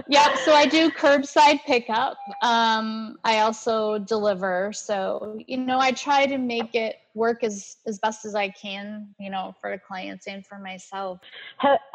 Yeah, 0.07 0.33
so 0.45 0.53
I 0.53 0.65
do 0.65 0.89
curbside 0.89 1.59
pickup. 1.65 2.17
Um, 2.41 3.17
I 3.25 3.39
also 3.39 3.99
deliver. 3.99 4.71
So, 4.71 5.39
you 5.45 5.57
know, 5.57 5.79
I 5.79 5.91
try 5.91 6.25
to 6.25 6.37
make 6.37 6.73
it 6.73 6.95
work 7.19 7.43
as 7.43 7.77
as 7.85 7.99
best 7.99 8.25
as 8.25 8.33
I 8.33 8.49
can, 8.49 9.13
you 9.19 9.29
know, 9.29 9.53
for 9.61 9.69
the 9.69 9.77
clients 9.77 10.25
and 10.27 10.45
for 10.45 10.57
myself. 10.57 11.19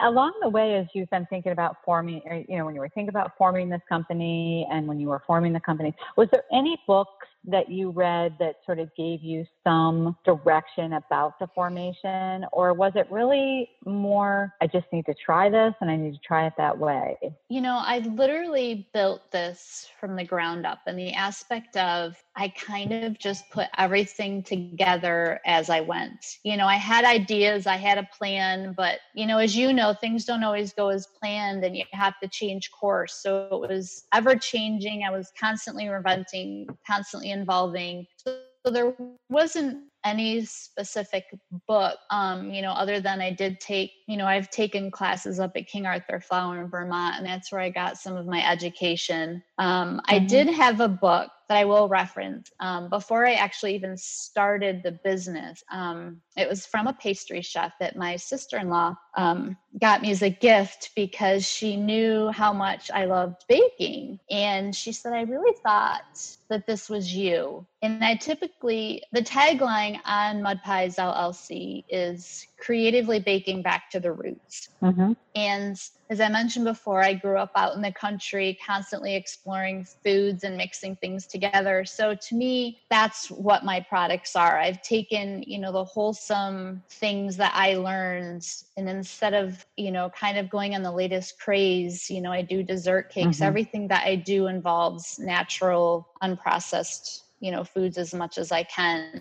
Along 0.01 0.33
the 0.43 0.49
way, 0.49 0.77
as 0.77 0.87
you've 0.95 1.11
been 1.11 1.27
thinking 1.27 1.53
about 1.53 1.79
forming, 1.85 2.21
you 2.49 2.59
know, 2.59 2.67
when 2.67 2.75
you 2.77 2.81
were 2.81 2.91
thinking 2.91 3.09
about 3.09 3.33
forming 3.37 3.69
this 3.69 3.83
company 3.89 4.69
and 4.71 4.87
when 4.87 5.01
you 5.01 5.09
were 5.09 5.23
forming 5.27 5.53
the 5.53 5.65
company, 5.71 5.93
was 6.17 6.29
there 6.33 6.45
any 6.53 6.79
books 6.87 7.27
that 7.47 7.71
you 7.71 7.91
read 7.91 8.35
that 8.39 8.55
sort 8.65 8.79
of 8.79 8.89
gave 8.97 9.23
you 9.23 9.45
some 9.63 10.17
direction 10.25 10.95
about 10.95 11.39
the 11.39 11.47
formation, 11.55 12.47
or 12.53 12.73
was 12.73 12.93
it 12.95 13.07
really 13.11 13.69
more, 13.85 14.55
I 14.63 14.67
just 14.67 14.87
need 14.95 15.05
to 15.07 15.15
try 15.15 15.51
this 15.51 15.75
and 15.83 15.91
I 15.91 15.97
need 15.97 16.15
to 16.15 16.21
try 16.27 16.47
it 16.47 16.55
that 16.57 16.79
way? 16.79 17.19
You 17.51 17.61
know, 17.61 17.83
I 17.85 17.99
literally 17.99 18.89
built 18.95 19.31
this 19.31 19.91
from 20.01 20.17
the 20.17 20.25
ground 20.25 20.65
up, 20.65 20.81
and 20.87 20.99
the 20.99 21.13
aspect 21.13 21.77
of 21.77 22.17
I 22.35 22.49
kind 22.49 22.93
of 23.05 23.19
just 23.19 23.51
put 23.51 23.69
everything 23.77 24.43
together 24.43 25.14
as 25.45 25.71
I 25.71 25.81
went. 25.81 26.39
You 26.43 26.57
know, 26.57 26.67
I 26.67 26.77
had 26.77 27.05
ideas, 27.05 27.67
I 27.67 27.77
had 27.77 27.99
a 27.99 28.09
plan, 28.17 28.75
but, 28.77 28.99
you 29.15 29.27
know, 29.27 29.39
as 29.39 29.57
you 29.57 29.73
know, 29.73 29.95
things 29.95 30.25
don't 30.25 30.45
always 30.45 30.73
go 30.73 30.89
as 30.89 31.07
planned 31.21 31.65
and 31.65 31.77
you 31.77 31.85
have 31.93 32.19
to 32.23 32.29
change 32.29 32.71
course. 32.71 33.15
So 33.15 33.63
it 33.65 33.69
was 33.69 34.05
ever 34.13 34.37
changing. 34.37 35.05
I 35.05 35.11
was 35.11 35.33
constantly 35.39 35.87
inventing, 35.87 36.69
constantly 36.87 37.31
involving. 37.31 38.07
So 38.19 38.39
there 38.71 38.95
wasn't 39.29 39.85
any 40.05 40.45
specific 40.45 41.25
book 41.67 41.97
um, 42.11 42.51
you 42.51 42.61
know 42.61 42.73
other 42.73 43.01
than 43.01 43.21
i 43.21 43.31
did 43.31 43.59
take 43.59 43.91
you 44.07 44.17
know 44.17 44.27
i've 44.27 44.51
taken 44.51 44.91
classes 44.91 45.41
up 45.41 45.53
at 45.57 45.67
king 45.67 45.87
arthur 45.87 46.21
flour 46.21 46.61
in 46.61 46.69
vermont 46.69 47.17
and 47.17 47.27
that's 47.27 47.51
where 47.51 47.61
i 47.61 47.71
got 47.71 47.97
some 47.97 48.17
of 48.17 48.27
my 48.27 48.47
education 48.51 49.43
um, 49.59 49.97
mm-hmm. 49.97 50.01
i 50.09 50.19
did 50.19 50.47
have 50.47 50.81
a 50.81 50.89
book 50.89 51.31
that 51.49 51.59
I 51.59 51.65
will 51.65 51.89
reference 51.89 52.51
um, 52.61 52.89
before 52.89 53.27
I 53.27 53.35
actually 53.35 53.75
even 53.75 53.97
started 53.97 54.83
the 54.83 54.99
business. 55.05 55.63
Um, 55.71 56.21
it 56.37 56.49
was 56.49 56.67
from 56.67 56.87
a 56.87 56.93
pastry 56.93 57.43
chef 57.43 57.73
that 57.81 57.97
my 57.97 58.17
sister 58.17 58.59
in 58.59 58.69
law 58.69 58.97
um, 59.17 59.57
got 59.81 60.03
me 60.03 60.11
as 60.11 60.23
a 60.23 60.31
gift 60.31 60.91
because 60.97 61.47
she 61.47 61.77
knew 61.77 62.29
how 62.31 62.53
much 62.53 62.91
I 62.93 63.05
loved 63.05 63.45
baking. 63.49 64.19
And 64.31 64.75
she 64.75 64.93
said, 64.93 65.13
I 65.13 65.23
really 65.23 65.57
thought 65.63 66.37
that 66.49 66.67
this 66.67 66.89
was 66.89 67.15
you. 67.15 67.67
And 67.83 68.05
I 68.05 68.17
typically, 68.17 69.03
the 69.13 69.23
tagline 69.23 70.01
on 70.05 70.43
Mud 70.43 70.61
Pies 70.65 70.97
LLC 70.97 71.85
is 71.89 72.47
creatively 72.59 73.21
baking 73.21 73.63
back 73.63 73.91
to 73.91 74.01
the 74.01 74.13
roots. 74.13 74.71
Mm-hmm. 74.83 75.13
And 75.35 75.81
as 76.11 76.21
I 76.21 76.29
mentioned 76.29 76.65
before, 76.65 77.03
I 77.03 77.15
grew 77.15 77.39
up 77.39 77.53
out 77.57 77.75
in 77.75 77.83
the 77.83 77.93
country, 77.93 78.59
constantly 78.65 79.15
exploring 79.15 79.87
foods 80.03 80.45
and 80.45 80.57
mixing 80.57 80.97
things 80.97 81.27
together. 81.27 81.85
So 81.85 82.15
to 82.15 82.35
me, 82.35 82.79
that's 82.89 83.31
what 83.31 83.65
my 83.65 83.81
products 83.81 84.37
are. 84.37 84.59
I've 84.59 84.83
taken, 84.83 85.43
you 85.47 85.59
know, 85.59 85.73
the 85.73 85.85
wholesome 86.29 86.83
things 86.89 87.37
that 87.37 87.53
I 87.55 87.75
learned, 87.75 88.47
and 88.77 88.89
instead 88.89 89.35
of, 89.35 89.65
you 89.77 89.91
know, 89.91 90.11
kind 90.11 90.39
of 90.39 90.49
going 90.51 90.75
on 90.75 90.83
the 90.83 90.93
latest 90.93 91.39
craze, 91.39 92.11
you 92.11 92.21
know, 92.21 92.33
I 92.33 92.43
do 92.43 92.63
dessert 92.63 93.11
cakes. 93.11 93.37
Mm-hmm. 93.37 93.45
Everything 93.45 93.89
that 93.89 94.07
I 94.07 94.17
do 94.17 94.47
involves 94.47 95.19
natural, 95.19 96.09
unprocessed 96.23 97.21
you 97.41 97.51
know 97.51 97.65
foods 97.65 97.99
as 97.99 98.15
much 98.15 98.39
as 98.39 98.53
i 98.53 98.63
can 98.63 99.21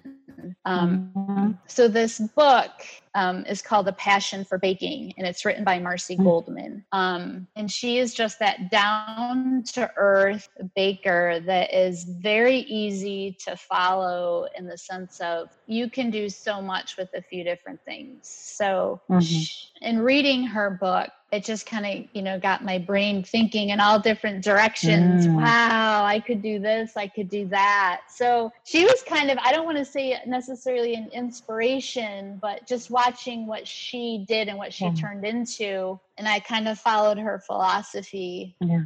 um, 0.66 1.12
mm-hmm. 1.18 1.52
so 1.68 1.90
this 1.90 2.20
book 2.20 2.72
um, 3.16 3.46
is 3.46 3.62
called 3.62 3.88
The 3.88 3.94
Passion 3.94 4.44
for 4.44 4.58
Baking, 4.58 5.14
and 5.18 5.28
it's 5.28 5.46
written 5.46 5.64
by 5.64 5.80
Marcy 5.80 6.18
mm. 6.18 6.24
Goldman. 6.24 6.84
Um, 6.92 7.48
and 7.56 7.70
she 7.72 7.98
is 7.98 8.14
just 8.14 8.40
that 8.40 8.72
down 8.72 9.64
to 9.74 9.92
earth 9.96 10.50
baker 10.76 11.40
that 11.46 11.74
is 11.74 12.04
very 12.04 12.60
easy 12.60 13.38
to 13.46 13.56
follow 13.56 14.48
in 14.58 14.66
the 14.66 14.78
sense 14.78 15.20
of 15.22 15.50
you 15.68 15.90
can 15.90 16.10
do 16.10 16.30
so 16.30 16.62
much 16.62 16.98
with 16.98 17.10
a 17.16 17.22
few 17.22 17.44
different 17.44 17.80
things. 17.86 18.28
So, 18.28 19.02
mm-hmm. 19.10 19.86
in 19.86 20.00
reading 20.00 20.44
her 20.44 20.72
book, 20.72 21.10
it 21.34 21.44
just 21.44 21.66
kind 21.66 21.86
of 21.86 22.08
you 22.14 22.22
know 22.22 22.40
got 22.40 22.64
my 22.64 22.78
brain 22.78 23.24
thinking 23.24 23.70
in 23.70 23.80
all 23.80 24.00
different 24.00 24.44
directions 24.44 25.26
mm. 25.26 25.36
wow 25.36 26.06
i 26.06 26.20
could 26.20 26.44
do 26.44 26.60
this 26.60 26.96
i 26.96 27.08
could 27.08 27.28
do 27.28 27.48
that 27.48 28.02
so 28.08 28.52
she 28.64 28.86
was 28.86 29.04
kind 29.08 29.32
of 29.32 29.38
i 29.40 29.52
don't 29.52 29.66
want 29.66 29.78
to 29.78 29.84
say 29.84 30.16
necessarily 30.28 30.94
an 30.94 31.10
inspiration 31.12 32.38
but 32.40 32.66
just 32.68 32.92
watching 33.06 33.46
what 33.48 33.68
she 33.68 34.26
did 34.28 34.48
and 34.48 34.58
what 34.58 34.74
she 34.74 34.86
yeah. 34.86 34.94
turned 34.94 35.26
into 35.26 36.00
and 36.18 36.28
I 36.28 36.40
kind 36.40 36.68
of 36.68 36.80
followed 36.80 37.18
her 37.18 37.42
philosophy. 37.46 38.56
Yeah. 38.60 38.84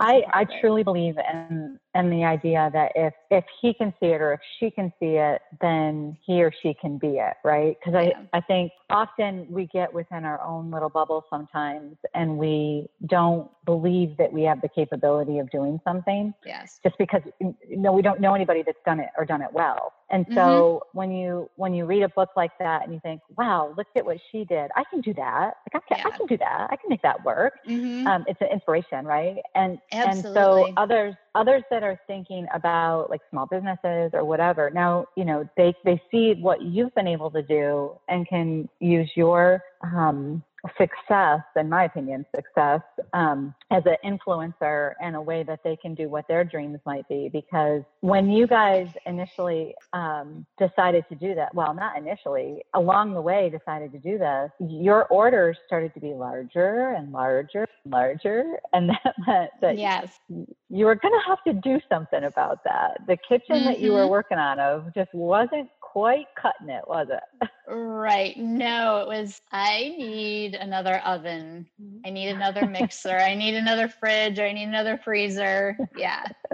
I, 0.00 0.22
I 0.32 0.46
truly 0.60 0.82
believe 0.82 1.16
in 1.32 1.78
in 1.94 2.10
the 2.10 2.24
idea 2.24 2.70
that 2.72 2.92
if 2.94 3.14
if 3.30 3.44
he 3.60 3.72
can 3.72 3.92
see 4.00 4.06
it 4.06 4.20
or 4.20 4.34
if 4.34 4.40
she 4.58 4.70
can 4.70 4.92
see 5.00 5.16
it, 5.16 5.40
then 5.60 6.16
he 6.24 6.42
or 6.42 6.52
she 6.62 6.74
can 6.74 6.98
be 6.98 7.18
it, 7.18 7.34
right? 7.44 7.76
Because 7.78 8.06
yeah. 8.06 8.20
I, 8.32 8.38
I 8.38 8.40
think 8.42 8.72
often 8.90 9.46
we 9.50 9.66
get 9.66 9.92
within 9.92 10.24
our 10.24 10.40
own 10.42 10.70
little 10.70 10.88
bubble 10.88 11.24
sometimes 11.30 11.96
and 12.14 12.36
we 12.36 12.88
don't 13.06 13.50
believe 13.64 14.16
that 14.18 14.32
we 14.32 14.42
have 14.42 14.60
the 14.60 14.68
capability 14.68 15.38
of 15.38 15.50
doing 15.50 15.80
something. 15.84 16.32
Yes. 16.44 16.78
Just 16.82 16.98
because 16.98 17.22
you 17.40 17.54
know 17.70 17.92
we 17.92 18.02
don't 18.02 18.20
know 18.20 18.34
anybody 18.34 18.62
that's 18.64 18.78
done 18.84 19.00
it 19.00 19.10
or 19.16 19.24
done 19.24 19.42
it 19.42 19.52
well. 19.52 19.92
And 20.10 20.24
so 20.34 20.82
mm-hmm. 20.84 20.98
when 20.98 21.10
you 21.10 21.50
when 21.56 21.74
you 21.74 21.84
read 21.84 22.02
a 22.02 22.08
book 22.10 22.30
like 22.36 22.52
that 22.58 22.84
and 22.84 22.92
you 22.92 23.00
think, 23.00 23.22
wow, 23.36 23.74
look 23.76 23.88
at 23.96 24.04
what 24.04 24.18
she 24.30 24.44
did. 24.44 24.70
I 24.76 24.84
can 24.90 25.00
do 25.00 25.14
that. 25.14 25.54
Like 25.72 25.82
I 25.82 25.94
can 25.94 25.98
yeah. 25.98 26.04
I 26.06 26.16
can 26.16 26.26
do 26.26 26.36
that. 26.38 26.65
I 26.70 26.76
can 26.76 26.88
make 26.88 27.02
that 27.02 27.24
work. 27.24 27.54
Mm-hmm. 27.68 28.06
Um, 28.06 28.24
it's 28.26 28.40
an 28.40 28.48
inspiration, 28.52 29.04
right? 29.04 29.36
And 29.54 29.78
Absolutely. 29.92 30.30
and 30.30 30.74
so 30.76 30.82
others 30.82 31.14
others 31.34 31.62
that 31.70 31.82
are 31.82 32.00
thinking 32.06 32.46
about 32.54 33.10
like 33.10 33.20
small 33.30 33.46
businesses 33.46 34.10
or 34.14 34.24
whatever 34.24 34.70
now 34.70 35.04
you 35.16 35.24
know 35.24 35.46
they 35.56 35.74
they 35.84 36.00
see 36.10 36.34
what 36.40 36.62
you've 36.62 36.94
been 36.94 37.06
able 37.06 37.30
to 37.30 37.42
do 37.42 37.92
and 38.08 38.26
can 38.26 38.68
use 38.80 39.10
your 39.14 39.62
um, 39.82 40.42
success, 40.78 41.40
in 41.56 41.68
my 41.68 41.84
opinion, 41.84 42.24
success 42.34 42.80
um, 43.12 43.54
as 43.70 43.82
an 43.86 43.96
influencer 44.04 44.92
and 45.00 45.16
a 45.16 45.20
way 45.20 45.42
that 45.42 45.60
they 45.64 45.76
can 45.76 45.94
do 45.94 46.08
what 46.08 46.26
their 46.28 46.44
dreams 46.44 46.78
might 46.86 47.08
be. 47.08 47.28
Because 47.32 47.82
when 48.00 48.30
you 48.30 48.46
guys 48.46 48.88
initially 49.06 49.74
um, 49.92 50.46
decided 50.58 51.04
to 51.08 51.14
do 51.14 51.34
that, 51.34 51.54
well, 51.54 51.74
not 51.74 51.96
initially, 51.96 52.62
along 52.74 53.14
the 53.14 53.20
way 53.20 53.50
decided 53.50 53.92
to 53.92 53.98
do 53.98 54.18
this, 54.18 54.50
your 54.60 55.06
orders 55.06 55.56
started 55.66 55.92
to 55.94 56.00
be 56.00 56.14
larger 56.14 56.94
and 56.96 57.12
larger 57.12 57.66
and 57.84 57.92
larger. 57.92 58.44
And 58.72 58.90
that 59.04 59.14
meant 59.26 59.50
that 59.60 59.78
yes. 59.78 60.18
you 60.28 60.84
were 60.84 60.94
going 60.94 61.14
to 61.14 61.28
have 61.28 61.42
to 61.44 61.52
do 61.52 61.80
something 61.88 62.24
about 62.24 62.64
that. 62.64 63.00
The 63.06 63.16
kitchen 63.16 63.56
mm-hmm. 63.56 63.64
that 63.66 63.80
you 63.80 63.92
were 63.92 64.00
mm-hmm. 64.00 64.10
working 64.10 64.38
on 64.38 64.60
of 64.60 64.94
just 64.94 65.12
wasn't 65.14 65.68
quite 65.96 66.26
cutting 66.34 66.68
it, 66.68 66.86
was 66.86 67.08
it? 67.08 67.48
Right. 67.66 68.36
No, 68.36 68.98
it 68.98 69.08
was, 69.08 69.40
I 69.50 69.94
need 69.96 70.54
another 70.54 70.98
oven. 70.98 71.66
Mm-hmm. 71.82 72.00
I 72.04 72.10
need 72.10 72.28
another 72.28 72.66
mixer. 72.66 73.16
I 73.16 73.34
need 73.34 73.54
another 73.54 73.88
fridge. 73.88 74.38
I 74.38 74.52
need 74.52 74.68
another 74.68 75.00
freezer. 75.02 75.74
Yeah. 75.96 76.22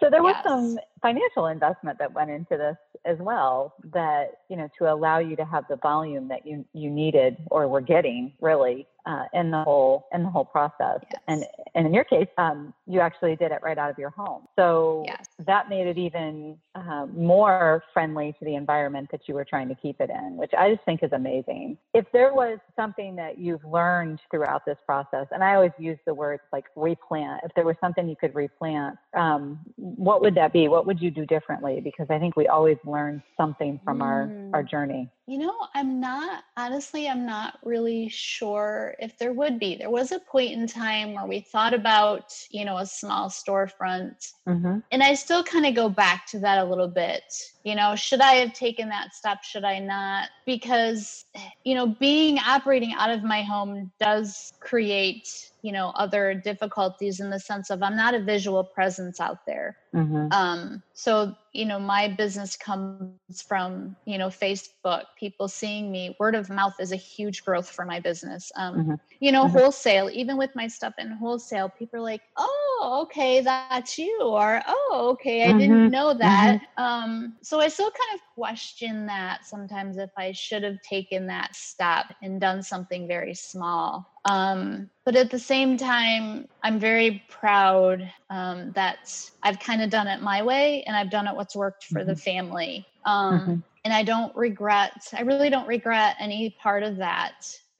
so 0.00 0.10
there 0.10 0.22
was 0.22 0.36
some 0.46 0.78
financial 1.02 1.46
investment 1.46 1.98
that 1.98 2.12
went 2.12 2.30
into 2.30 2.56
this 2.56 2.76
as 3.04 3.16
well 3.18 3.74
that 3.92 4.40
you 4.48 4.56
know 4.56 4.68
to 4.78 4.92
allow 4.92 5.18
you 5.18 5.36
to 5.36 5.44
have 5.44 5.64
the 5.68 5.76
volume 5.76 6.28
that 6.28 6.46
you 6.46 6.64
you 6.72 6.90
needed 6.90 7.36
or 7.50 7.68
were 7.68 7.80
getting 7.80 8.32
really 8.40 8.86
uh, 9.06 9.24
in 9.32 9.50
the 9.50 9.62
whole 9.62 10.06
in 10.12 10.22
the 10.22 10.28
whole 10.28 10.44
process. 10.44 11.00
Yes. 11.10 11.22
And 11.28 11.44
and 11.74 11.86
in 11.86 11.94
your 11.94 12.04
case, 12.04 12.28
um, 12.38 12.74
you 12.86 13.00
actually 13.00 13.36
did 13.36 13.52
it 13.52 13.60
right 13.62 13.78
out 13.78 13.90
of 13.90 13.98
your 13.98 14.10
home. 14.10 14.42
So 14.56 15.04
Yes. 15.06 15.26
that 15.46 15.68
made 15.68 15.86
it 15.86 15.98
even 15.98 16.56
uh, 16.74 17.06
more 17.14 17.82
friendly 17.92 18.34
to 18.38 18.44
the 18.44 18.54
environment 18.54 19.08
that 19.10 19.22
you 19.26 19.34
were 19.34 19.44
trying 19.44 19.68
to 19.68 19.74
keep 19.74 20.00
it 20.00 20.10
in, 20.10 20.36
which 20.36 20.52
I 20.56 20.72
just 20.72 20.84
think 20.84 21.02
is 21.02 21.12
amazing. 21.12 21.78
If 21.94 22.06
there 22.12 22.34
was 22.34 22.58
something 22.76 23.16
that 23.16 23.38
you've 23.38 23.64
learned 23.64 24.20
throughout 24.30 24.64
this 24.66 24.78
process, 24.84 25.26
and 25.32 25.42
I 25.42 25.54
always 25.54 25.72
use 25.78 25.98
the 26.06 26.14
word 26.14 26.40
like 26.52 26.66
replant, 26.76 27.42
if 27.44 27.52
there 27.54 27.64
was 27.64 27.76
something 27.80 28.08
you 28.08 28.16
could 28.16 28.34
replant, 28.34 28.96
um, 29.14 29.60
what 29.76 30.20
would 30.20 30.34
that 30.34 30.52
be? 30.52 30.68
What 30.68 30.86
would 30.90 31.00
you 31.00 31.12
do 31.12 31.24
differently? 31.24 31.80
Because 31.80 32.08
I 32.10 32.18
think 32.18 32.36
we 32.36 32.48
always 32.48 32.76
learn 32.84 33.22
something 33.36 33.80
from 33.84 34.02
our 34.02 34.26
Mm. 34.26 34.50
our 34.52 34.64
journey. 34.64 35.08
You 35.30 35.38
know, 35.38 35.54
I'm 35.76 36.00
not, 36.00 36.42
honestly, 36.56 37.08
I'm 37.08 37.24
not 37.24 37.60
really 37.62 38.08
sure 38.08 38.96
if 38.98 39.16
there 39.16 39.32
would 39.32 39.60
be. 39.60 39.76
There 39.76 39.88
was 39.88 40.10
a 40.10 40.18
point 40.18 40.50
in 40.50 40.66
time 40.66 41.14
where 41.14 41.24
we 41.24 41.38
thought 41.38 41.72
about, 41.72 42.34
you 42.50 42.64
know, 42.64 42.78
a 42.78 42.84
small 42.84 43.28
storefront. 43.28 44.32
Mm-hmm. 44.48 44.78
And 44.90 45.02
I 45.04 45.14
still 45.14 45.44
kind 45.44 45.66
of 45.66 45.76
go 45.76 45.88
back 45.88 46.26
to 46.30 46.40
that 46.40 46.58
a 46.58 46.64
little 46.64 46.88
bit. 46.88 47.22
You 47.62 47.76
know, 47.76 47.94
should 47.94 48.20
I 48.20 48.32
have 48.32 48.54
taken 48.54 48.88
that 48.88 49.14
step? 49.14 49.44
Should 49.44 49.62
I 49.62 49.78
not? 49.78 50.30
Because, 50.46 51.24
you 51.62 51.76
know, 51.76 51.86
being 51.86 52.40
operating 52.40 52.92
out 52.98 53.10
of 53.10 53.22
my 53.22 53.42
home 53.42 53.92
does 54.00 54.52
create, 54.58 55.52
you 55.62 55.70
know, 55.70 55.92
other 55.94 56.34
difficulties 56.34 57.20
in 57.20 57.30
the 57.30 57.38
sense 57.38 57.70
of 57.70 57.84
I'm 57.84 57.96
not 57.96 58.14
a 58.14 58.20
visual 58.20 58.64
presence 58.64 59.20
out 59.20 59.46
there. 59.46 59.76
Mm-hmm. 59.94 60.32
Um, 60.32 60.82
so, 61.00 61.34
you 61.54 61.64
know, 61.64 61.78
my 61.80 62.08
business 62.08 62.56
comes 62.56 63.40
from, 63.48 63.96
you 64.04 64.18
know, 64.18 64.28
Facebook, 64.28 65.04
people 65.18 65.48
seeing 65.48 65.90
me. 65.90 66.14
Word 66.20 66.34
of 66.34 66.50
mouth 66.50 66.74
is 66.78 66.92
a 66.92 66.96
huge 66.96 67.42
growth 67.42 67.70
for 67.70 67.86
my 67.86 68.00
business. 68.00 68.52
Um, 68.54 68.74
Mhm. 68.76 69.00
You 69.20 69.32
know, 69.32 69.46
Mhm. 69.46 69.52
wholesale, 69.52 70.10
even 70.12 70.36
with 70.36 70.54
my 70.54 70.68
stuff 70.68 70.94
in 70.98 71.10
wholesale, 71.12 71.70
people 71.78 72.00
are 72.00 72.02
like, 72.02 72.20
oh, 72.36 72.69
okay, 73.02 73.40
that's 73.40 73.98
you. 73.98 74.18
Or, 74.22 74.60
oh, 74.66 75.08
okay, 75.12 75.48
I 75.48 75.52
Mhm. 75.52 75.58
didn't 75.58 75.90
know 75.90 76.14
that. 76.14 76.58
Um, 76.76 77.36
so 77.42 77.60
I 77.60 77.68
still 77.68 77.90
kind 77.90 78.14
of 78.14 78.20
question 78.34 79.06
that 79.06 79.44
sometimes 79.44 79.96
if 79.98 80.10
I 80.16 80.32
should 80.32 80.62
have 80.62 80.80
taken 80.82 81.26
that 81.28 81.54
step 81.56 82.06
and 82.22 82.40
done 82.40 82.62
something 82.62 83.06
very 83.08 83.34
small. 83.34 84.06
Um, 84.24 84.90
but 85.04 85.16
at 85.16 85.30
the 85.30 85.38
same 85.38 85.76
time, 85.76 86.46
I'm 86.62 86.78
very 86.78 87.22
proud 87.28 88.10
um, 88.30 88.72
that 88.74 88.98
I've 89.42 89.58
kind 89.58 89.82
of 89.82 89.90
done 89.90 90.06
it 90.08 90.22
my 90.22 90.42
way 90.42 90.82
and 90.84 90.96
I've 90.96 91.10
done 91.10 91.26
it 91.26 91.34
what's 91.36 91.56
worked 91.56 91.84
for 91.84 92.04
the 92.04 92.16
family. 92.16 92.86
Um, 93.04 93.38
Mhm. 93.40 93.62
And 93.84 93.94
I 93.94 94.02
don't 94.02 94.36
regret, 94.36 94.92
I 95.14 95.22
really 95.22 95.48
don't 95.48 95.66
regret 95.66 96.16
any 96.20 96.50
part 96.62 96.82
of 96.82 96.96
that. 96.98 97.32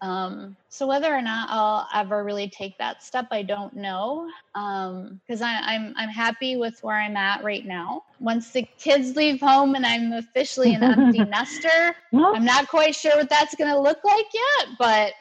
Um, 0.03 0.57
so 0.69 0.87
whether 0.87 1.15
or 1.15 1.21
not 1.23 1.49
I'll 1.51 1.87
ever 1.95 2.25
really 2.25 2.49
take 2.49 2.79
that 2.79 3.03
step, 3.03 3.27
I 3.31 3.43
don't 3.43 3.75
know. 3.75 4.29
Um, 4.55 5.21
because 5.27 5.43
I'm 5.43 5.95
I'm 5.97 6.09
happy 6.09 6.57
with 6.57 6.79
where 6.83 6.97
I'm 6.97 7.17
at 7.17 7.45
right 7.45 7.65
now. 7.67 8.03
Once 8.21 8.51
the 8.51 8.63
kids 8.79 9.17
leave 9.17 9.41
home 9.41 9.75
and 9.75 9.85
I'm 9.85 10.13
officially 10.13 10.75
an 10.75 10.83
empty 10.83 11.19
nester, 11.25 11.97
Well, 12.13 12.35
I'm 12.37 12.45
not 12.45 12.69
quite 12.69 12.95
sure 12.95 13.17
what 13.17 13.31
that's 13.31 13.55
gonna 13.55 13.81
look 13.81 13.99
like 14.05 14.27
yet, 14.33 14.69
but 14.79 15.13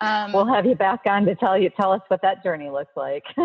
um 0.00 0.32
we'll 0.32 0.46
have 0.46 0.66
you 0.66 0.74
back 0.76 1.00
on 1.06 1.24
to 1.26 1.34
tell 1.34 1.58
you 1.58 1.68
tell 1.70 1.90
us 1.92 2.00
what 2.08 2.22
that 2.22 2.42
journey 2.44 2.70
looks 2.70 2.92
like. 2.96 3.24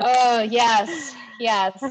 oh 0.00 0.40
yes, 0.40 1.14
yes. 1.38 1.82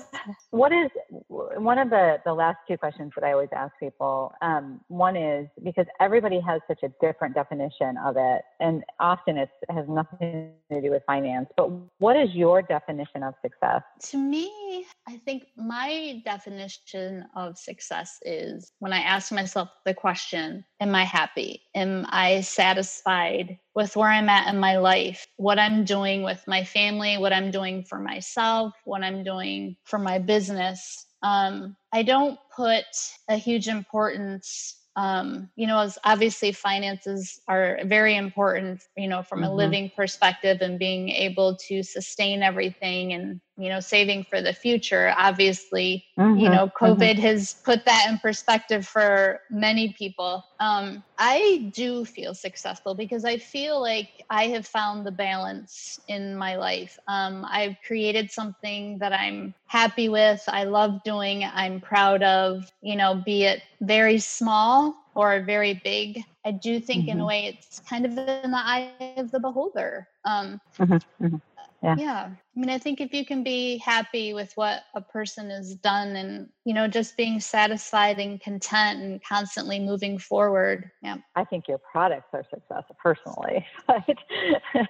what 0.50 0.72
is 0.74 0.90
one 1.30 1.78
of 1.78 1.90
the 1.90 2.18
the 2.26 2.34
last 2.34 2.58
two 2.68 2.78
questions 2.78 3.12
that 3.16 3.24
I 3.24 3.32
always 3.32 3.50
ask 3.56 3.74
people? 3.80 4.34
Um, 4.42 4.82
one 4.88 5.16
is 5.16 5.48
because 5.64 5.86
everybody 6.00 6.40
has 6.42 6.62
such 6.68 6.84
a 6.84 6.90
different 7.00 7.36
definition 7.36 7.98
of 8.04 8.16
it, 8.18 8.42
and 8.60 8.84
often 9.00 9.38
it's, 9.38 9.52
it 9.70 9.74
has 9.74 9.86
nothing 9.88 10.52
to 10.72 10.82
do 10.82 10.92
with 10.92 11.04
finance. 11.06 11.48
But 11.56 11.70
what 12.00 12.18
is 12.18 12.30
your 12.34 12.62
definition 12.62 13.24
of 13.24 13.34
success? 13.42 13.82
To 14.10 14.18
me, 14.18 14.86
I 15.08 15.18
think 15.26 15.48
my 15.56 15.91
definition 16.26 17.26
of 17.36 17.58
success 17.58 18.18
is 18.24 18.72
when 18.80 18.94
I 18.94 19.00
ask 19.00 19.32
myself 19.32 19.70
the 19.86 19.94
question, 19.94 20.66
Am 20.80 20.96
I 20.96 21.04
happy? 21.04 21.64
Am 21.76 22.06
I 22.10 22.42
satisfied 22.42 23.60
with 23.76 23.96
where 23.96 24.10
I'm 24.10 24.30
at 24.30 24.54
in 24.54 24.60
my 24.60 24.78
life? 24.78 25.26
What 25.38 25.60
I'm 25.60 25.84
doing 25.86 26.24
with 26.24 26.44
my 26.48 26.64
family, 26.64 27.18
what 27.18 27.34
I'm 27.34 27.52
doing 27.52 27.84
for 27.84 28.00
myself, 28.00 28.74
what 28.86 29.04
I'm 29.04 29.24
doing 29.24 29.76
for 29.84 30.00
my 30.00 30.20
business? 30.20 31.06
Um, 31.24 31.76
I 31.94 32.04
don't 32.04 32.40
put 32.56 32.86
a 33.30 33.36
huge 33.38 33.68
importance 33.68 34.78
um, 34.96 35.50
you 35.56 35.68
know, 35.68 35.80
as 35.80 35.98
obviously 36.04 36.52
finances 36.52 37.40
are 37.48 37.80
very 37.86 38.16
important, 38.16 38.84
you 38.98 39.08
know, 39.08 39.24
from 39.24 39.44
a 39.44 39.48
Mhm. 39.48 39.56
living 39.56 39.92
perspective 39.96 40.58
and 40.62 40.78
being 40.78 41.10
able 41.10 41.56
to 41.70 41.82
sustain 41.84 42.44
everything 42.44 43.14
and, 43.14 43.40
you 43.62 43.70
know, 43.70 43.80
saving 43.80 44.26
for 44.30 44.42
the 44.42 44.54
future. 44.54 45.14
Obviously, 45.18 46.06
you 46.34 46.50
Mhm, 46.50 46.52
know, 46.52 46.70
mhm. 46.84 47.10
COVID 47.10 47.18
has 47.20 47.56
put 47.66 47.86
that 47.86 48.08
in 48.10 48.18
perspective 48.20 48.86
for 48.88 49.40
many 49.52 49.94
people. 49.98 50.44
Um, 50.60 51.04
I 51.18 51.72
do 51.76 52.06
feel 52.06 52.34
successful 52.34 52.96
because 52.96 53.26
I 53.26 53.38
feel 53.38 53.82
like 53.82 54.10
I 54.30 54.48
have 54.48 54.66
found 54.68 55.06
the 55.06 55.12
balance 55.12 56.00
in 56.08 56.36
my 56.36 56.56
life. 56.56 56.98
Um, 57.08 57.46
I've 57.50 57.76
created 57.86 58.32
something 58.32 58.98
that 59.00 59.14
I'm 59.14 59.54
happy 59.68 60.10
with, 60.10 60.44
I 60.48 60.64
love 60.66 61.02
doing, 61.04 61.44
I'm 61.44 61.82
proud 61.82 62.24
of, 62.24 62.64
you 62.82 62.96
know, 62.96 63.22
be 63.26 63.44
it 63.44 63.62
very 63.82 64.20
small 64.20 64.96
or 65.16 65.42
very 65.44 65.82
big. 65.84 66.22
I 66.46 66.52
do 66.52 66.80
think 66.80 67.08
in 67.08 67.20
a 67.20 67.26
Mhm. 67.26 67.28
way 67.28 67.46
it's 67.48 67.80
kind 67.82 68.06
of 68.06 68.12
in 68.18 68.52
the 68.52 68.58
eye 68.58 68.84
of 69.18 69.32
the 69.32 69.40
beholder. 69.40 69.76
Um, 70.26 70.60
Mhm, 70.80 71.00
mhm. 71.20 71.42
Yeah. 71.84 71.98
yeah. 71.98 72.32
I 72.56 72.60
mean, 72.60 72.70
I 72.70 72.78
think 72.78 73.00
if 73.00 73.14
you 73.14 73.26
can 73.26 73.44
be 73.44 73.78
happy 73.78 74.34
with 74.34 74.52
what 74.56 74.82
a 74.94 75.00
person 75.00 75.50
has 75.50 75.76
done 75.76 76.18
and, 76.18 76.50
you 76.66 76.74
know, 76.74 76.86
just 76.86 77.16
being 77.16 77.40
satisfied 77.40 78.20
and 78.20 78.42
content 78.42 79.02
and 79.02 79.24
constantly 79.24 79.80
moving 79.80 80.18
forward. 80.18 80.92
Yeah. 81.02 81.18
I 81.38 81.46
think 81.46 81.70
your 81.70 81.78
products 81.78 82.28
are 82.34 82.44
successful 82.50 82.98
personally. 83.02 83.66
But 83.88 84.04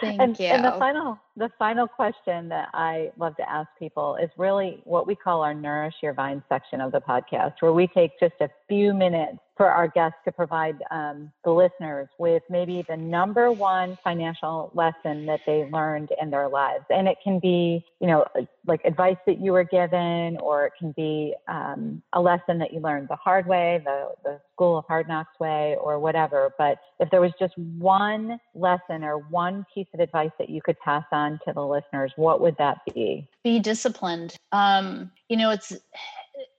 Thank 0.00 0.20
and, 0.20 0.40
and 0.40 0.64
the 0.64 0.72
final 0.78 1.18
the 1.36 1.50
final 1.58 1.86
question 1.86 2.48
that 2.48 2.68
I 2.74 3.10
love 3.16 3.36
to 3.36 3.48
ask 3.48 3.68
people 3.78 4.16
is 4.16 4.30
really 4.36 4.80
what 4.84 5.06
we 5.06 5.14
call 5.14 5.42
our 5.42 5.54
nourish 5.54 5.94
your 6.02 6.12
vine 6.12 6.42
section 6.48 6.80
of 6.80 6.92
the 6.92 7.00
podcast, 7.00 7.54
where 7.60 7.72
we 7.72 7.86
take 7.88 8.18
just 8.20 8.34
a 8.40 8.48
few 8.68 8.92
minutes 8.92 9.38
for 9.56 9.66
our 9.66 9.88
guests 9.88 10.18
to 10.24 10.32
provide 10.32 10.76
um, 10.90 11.32
the 11.44 11.50
listeners 11.50 12.08
with 12.18 12.42
maybe 12.48 12.84
the 12.88 12.96
number 12.96 13.50
one 13.52 13.98
financial 14.02 14.70
lesson 14.74 15.26
that 15.26 15.40
they 15.46 15.68
learned 15.72 16.10
in 16.20 16.30
their 16.30 16.48
lives, 16.68 16.84
and 16.90 17.08
it 17.08 17.18
can 17.22 17.38
be 17.38 17.84
you 18.00 18.06
know 18.06 18.24
like 18.66 18.84
advice 18.84 19.16
that 19.26 19.40
you 19.40 19.52
were 19.52 19.64
given, 19.64 20.36
or 20.38 20.66
it 20.66 20.72
can 20.78 20.92
be 20.92 21.34
um, 21.48 22.02
a 22.12 22.20
lesson 22.20 22.58
that 22.58 22.72
you 22.72 22.80
learned 22.80 23.08
the 23.08 23.16
hard 23.16 23.46
way, 23.46 23.80
the 23.84 24.08
the 24.24 24.40
school 24.52 24.78
of 24.78 24.84
hard 24.86 25.08
knocks 25.08 25.38
way, 25.40 25.76
or 25.80 25.98
whatever. 25.98 26.52
But 26.58 26.78
if 27.00 27.10
there 27.10 27.20
was 27.20 27.32
just 27.38 27.56
one 27.56 28.38
lesson 28.54 29.04
or 29.04 29.18
one 29.18 29.64
piece 29.72 29.88
of 29.94 30.00
advice 30.00 30.30
that 30.38 30.48
you 30.50 30.60
could 30.62 30.78
pass 30.80 31.04
on 31.12 31.40
to 31.46 31.52
the 31.52 31.64
listeners, 31.64 32.12
what 32.16 32.40
would 32.40 32.56
that 32.58 32.78
be? 32.94 33.28
Be 33.44 33.58
disciplined. 33.58 34.36
Um, 34.52 35.10
you 35.28 35.36
know, 35.36 35.50
it's 35.50 35.72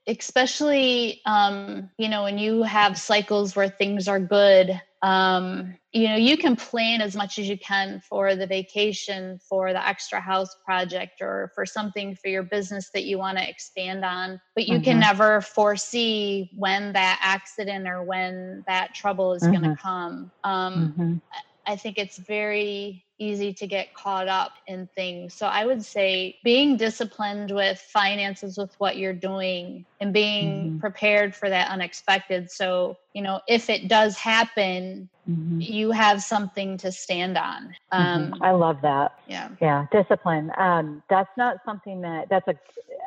especially, 0.06 1.20
um, 1.26 1.90
you 1.98 2.08
know, 2.08 2.24
when 2.24 2.38
you 2.38 2.62
have 2.62 2.98
cycles 2.98 3.54
where 3.54 3.68
things 3.68 4.08
are 4.08 4.20
good. 4.20 4.80
Um, 5.02 5.76
you 5.92 6.08
know, 6.08 6.16
you 6.16 6.36
can 6.36 6.54
plan 6.56 7.00
as 7.00 7.16
much 7.16 7.38
as 7.38 7.48
you 7.48 7.58
can 7.58 8.00
for 8.08 8.36
the 8.36 8.46
vacation, 8.46 9.38
for 9.48 9.72
the 9.72 9.86
extra 9.86 10.20
house 10.20 10.54
project, 10.64 11.20
or 11.20 11.50
for 11.54 11.66
something 11.66 12.14
for 12.14 12.28
your 12.28 12.44
business 12.44 12.90
that 12.94 13.04
you 13.04 13.18
want 13.18 13.38
to 13.38 13.48
expand 13.48 14.04
on, 14.04 14.40
but 14.54 14.66
you 14.68 14.80
can 14.80 14.96
Mhm. 14.96 15.00
never 15.00 15.40
foresee 15.40 16.50
when 16.56 16.92
that 16.92 17.18
accident 17.22 17.88
or 17.88 18.04
when 18.04 18.62
that 18.66 18.94
trouble 18.94 19.34
is 19.34 19.48
going 19.48 19.64
to 19.64 19.72
come. 19.82 20.30
Um, 20.44 20.94
Mhm. 20.96 21.20
I 21.66 21.76
think 21.76 21.98
it's 21.98 22.18
very 22.18 23.04
easy 23.18 23.52
to 23.54 23.66
get 23.66 23.94
caught 23.94 24.28
up 24.28 24.52
in 24.66 24.88
things. 24.96 25.36
So 25.36 25.46
I 25.46 25.66
would 25.66 25.84
say 25.84 26.38
being 26.42 26.76
disciplined 26.76 27.50
with 27.50 27.78
finances 27.92 28.56
with 28.56 28.74
what 28.78 28.96
you're 28.96 29.12
doing 29.12 29.86
and 30.00 30.12
being 30.12 30.72
Mhm. 30.72 30.80
prepared 30.80 31.36
for 31.36 31.48
that 31.50 31.70
unexpected. 31.70 32.50
So, 32.50 32.96
you 33.14 33.22
know, 33.22 33.40
if 33.48 33.68
it 33.68 33.88
does 33.88 34.16
happen, 34.16 35.08
Mhm. 35.28 35.68
you 35.68 35.90
have 35.90 36.22
something 36.22 36.76
to 36.78 36.90
stand 36.92 37.36
on. 37.36 37.74
Um, 37.92 38.34
I 38.40 38.52
love 38.52 38.80
that. 38.82 39.12
yeah. 39.26 39.48
Yeah, 39.60 39.86
discipline. 39.92 40.50
Um, 40.56 41.02
that's 41.10 41.30
not 41.36 41.56
something 41.64 42.00
that 42.02 42.28
that's 42.30 42.46
a 42.48 42.54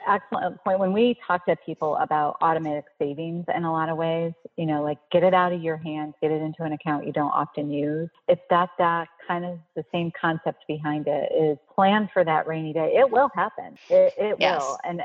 excellent 0.07 0.61
point. 0.63 0.79
When 0.79 0.93
we 0.93 1.17
talk 1.25 1.45
to 1.45 1.55
people 1.65 1.95
about 1.97 2.37
automatic 2.41 2.85
savings 2.99 3.45
in 3.55 3.63
a 3.63 3.71
lot 3.71 3.89
of 3.89 3.97
ways, 3.97 4.33
you 4.57 4.65
know, 4.65 4.83
like 4.83 4.97
get 5.11 5.23
it 5.23 5.33
out 5.33 5.51
of 5.53 5.61
your 5.61 5.77
hands, 5.77 6.13
get 6.21 6.31
it 6.31 6.41
into 6.41 6.63
an 6.63 6.73
account 6.73 7.05
you 7.05 7.13
don't 7.13 7.31
often 7.31 7.69
use. 7.71 8.09
It's 8.27 8.41
that 8.49 8.69
that 8.79 9.07
kind 9.27 9.45
of 9.45 9.59
the 9.75 9.83
same 9.91 10.11
concept 10.19 10.63
behind 10.67 11.07
it 11.07 11.31
is 11.33 11.57
plan 11.73 12.09
for 12.13 12.23
that 12.25 12.47
rainy 12.47 12.73
day. 12.73 12.93
It 12.97 13.09
will 13.09 13.29
happen. 13.35 13.77
It, 13.89 14.13
it 14.17 14.39
Yes. 14.39 14.61
will. 14.61 14.77
And 14.83 15.01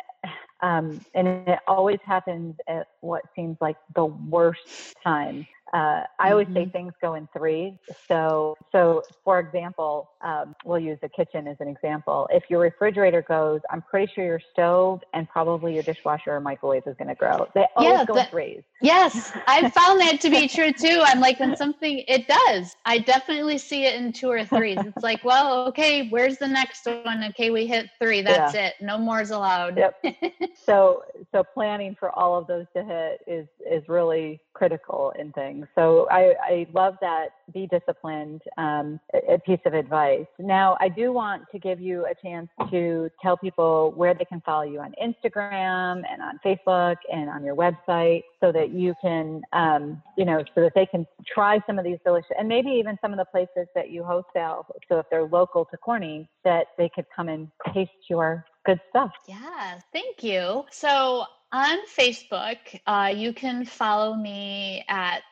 Um, 0.61 1.05
and 1.15 1.29
it 1.29 1.61
always 1.67 2.01
happens 2.05 2.57
at 2.67 2.89
what 3.01 3.23
seems 3.35 3.57
like 3.61 3.77
the 3.95 4.07
worst 4.07 4.97
time 5.03 5.47
uh, 5.73 6.03
I 6.19 6.31
always 6.31 6.47
mm-hmm. 6.47 6.57
say 6.57 6.69
things 6.71 6.93
go 7.01 7.15
in 7.15 7.29
threes. 7.37 7.75
So, 8.07 8.57
so 8.73 9.03
for 9.25 9.39
example, 9.39 10.11
um, 10.23 10.55
we'll 10.65 10.79
use 10.79 10.99
the 11.03 11.09
kitchen 11.09 11.47
as 11.47 11.57
an 11.61 11.69
example. 11.69 12.29
If 12.33 12.45
your 12.49 12.61
refrigerator 12.61 13.23
goes, 13.23 13.61
I'm 13.71 13.83
pretty 13.83 14.11
sure 14.15 14.25
your 14.25 14.41
stove 14.53 15.03
and 15.13 15.29
probably 15.29 15.75
your 15.75 15.83
dishwasher 15.83 16.33
or 16.33 16.41
microwave 16.41 16.87
is 16.87 16.97
going 16.97 17.09
to 17.09 17.15
grow. 17.15 17.49
They 17.55 17.67
always 17.77 17.99
yeah, 17.99 18.05
go 18.05 18.17
in 18.17 18.27
threes. 18.27 18.63
Yes, 18.81 19.33
I 19.47 19.69
found 19.71 20.01
that 20.01 20.21
to 20.23 20.31
be 20.31 20.49
true 20.49 20.73
too. 20.73 21.03
I'm 21.05 21.21
like, 21.21 21.39
when 21.41 21.57
something 21.57 22.05
it 22.09 22.27
does, 22.29 22.77
I 22.85 22.99
definitely 22.99 23.59
see 23.59 23.85
it 23.85 23.97
in 23.97 24.13
two 24.13 24.31
or 24.31 24.45
threes. 24.45 24.79
It's 24.81 25.03
like, 25.03 25.25
well, 25.25 25.67
okay, 25.69 26.09
where's 26.09 26.39
the 26.39 26.49
next 26.49 26.87
one? 26.87 27.25
Okay, 27.31 27.51
we 27.51 27.67
hit 27.67 27.91
three. 28.01 28.23
That's 28.23 28.55
yeah. 28.55 28.69
it. 28.69 28.75
No 28.81 28.99
more 28.99 29.21
is 29.21 29.31
allowed. 29.31 29.77
Yep. 29.77 30.05
so, 30.65 31.03
so 31.33 31.45
planning 31.45 31.97
for 31.99 32.11
all 32.11 32.39
of 32.39 32.47
those 32.47 32.67
to 32.75 32.83
hit 32.83 33.21
is 33.27 33.47
is 33.71 33.89
really 33.89 34.41
critical 34.55 35.13
in 35.19 35.33
things. 35.33 35.58
So 35.75 36.07
I, 36.11 36.35
I 36.43 36.67
love 36.73 36.95
that 37.01 37.29
be 37.53 37.67
disciplined 37.67 38.43
um, 38.59 39.01
a, 39.15 39.39
piece 39.39 39.61
of 39.65 39.75
advice. 39.75 40.27
Now, 40.39 40.77
I 40.81 40.89
do 40.89 41.13
want 41.13 41.45
to 41.53 41.59
give 41.59 41.81
you 41.81 42.07
a 42.07 42.15
chance 42.23 42.49
to 42.71 43.11
tell 43.23 43.37
people 43.37 43.93
where 43.97 44.15
they 44.15 44.25
can 44.25 44.43
follow 44.43 44.65
you 44.65 44.81
on 44.81 44.95
Instagram 45.03 46.03
and 46.11 46.23
on 46.23 46.39
Facebook 46.45 46.97
and 47.13 47.31
on 47.31 47.45
your 47.45 47.57
website 47.57 48.23
so 48.41 48.53
that 48.53 48.71
you 48.71 48.95
can, 49.01 49.43
um, 49.53 50.03
you 50.17 50.25
know, 50.25 50.43
so 50.55 50.61
that 50.61 50.73
they 50.75 50.87
can 50.87 51.07
try 51.27 51.61
some 51.67 51.79
of 51.79 51.85
these 51.85 51.99
delicious 52.05 52.31
and 52.39 52.49
maybe 52.49 52.71
even 52.71 52.99
some 53.01 53.13
of 53.13 53.19
the 53.19 53.25
places 53.25 53.67
that 53.75 53.91
you 53.91 54.05
out. 54.37 54.67
So 54.89 54.99
if 54.99 55.07
they're 55.11 55.25
local 55.25 55.65
to 55.67 55.77
Corning, 55.77 56.29
that 56.45 56.67
they 56.77 56.91
could 56.95 57.07
come 57.15 57.29
and 57.29 57.49
taste 57.73 57.91
your 58.09 58.45
good 58.67 58.81
stuff. 58.91 59.11
Yeah, 59.27 59.79
thank 59.93 60.23
you. 60.23 60.65
So 60.71 61.25
on 61.53 61.79
Facebook, 61.87 62.59
uh, 62.87 63.13
you 63.15 63.33
can 63.33 63.65
follow 63.65 64.15
me 64.15 64.85
at 64.89 65.23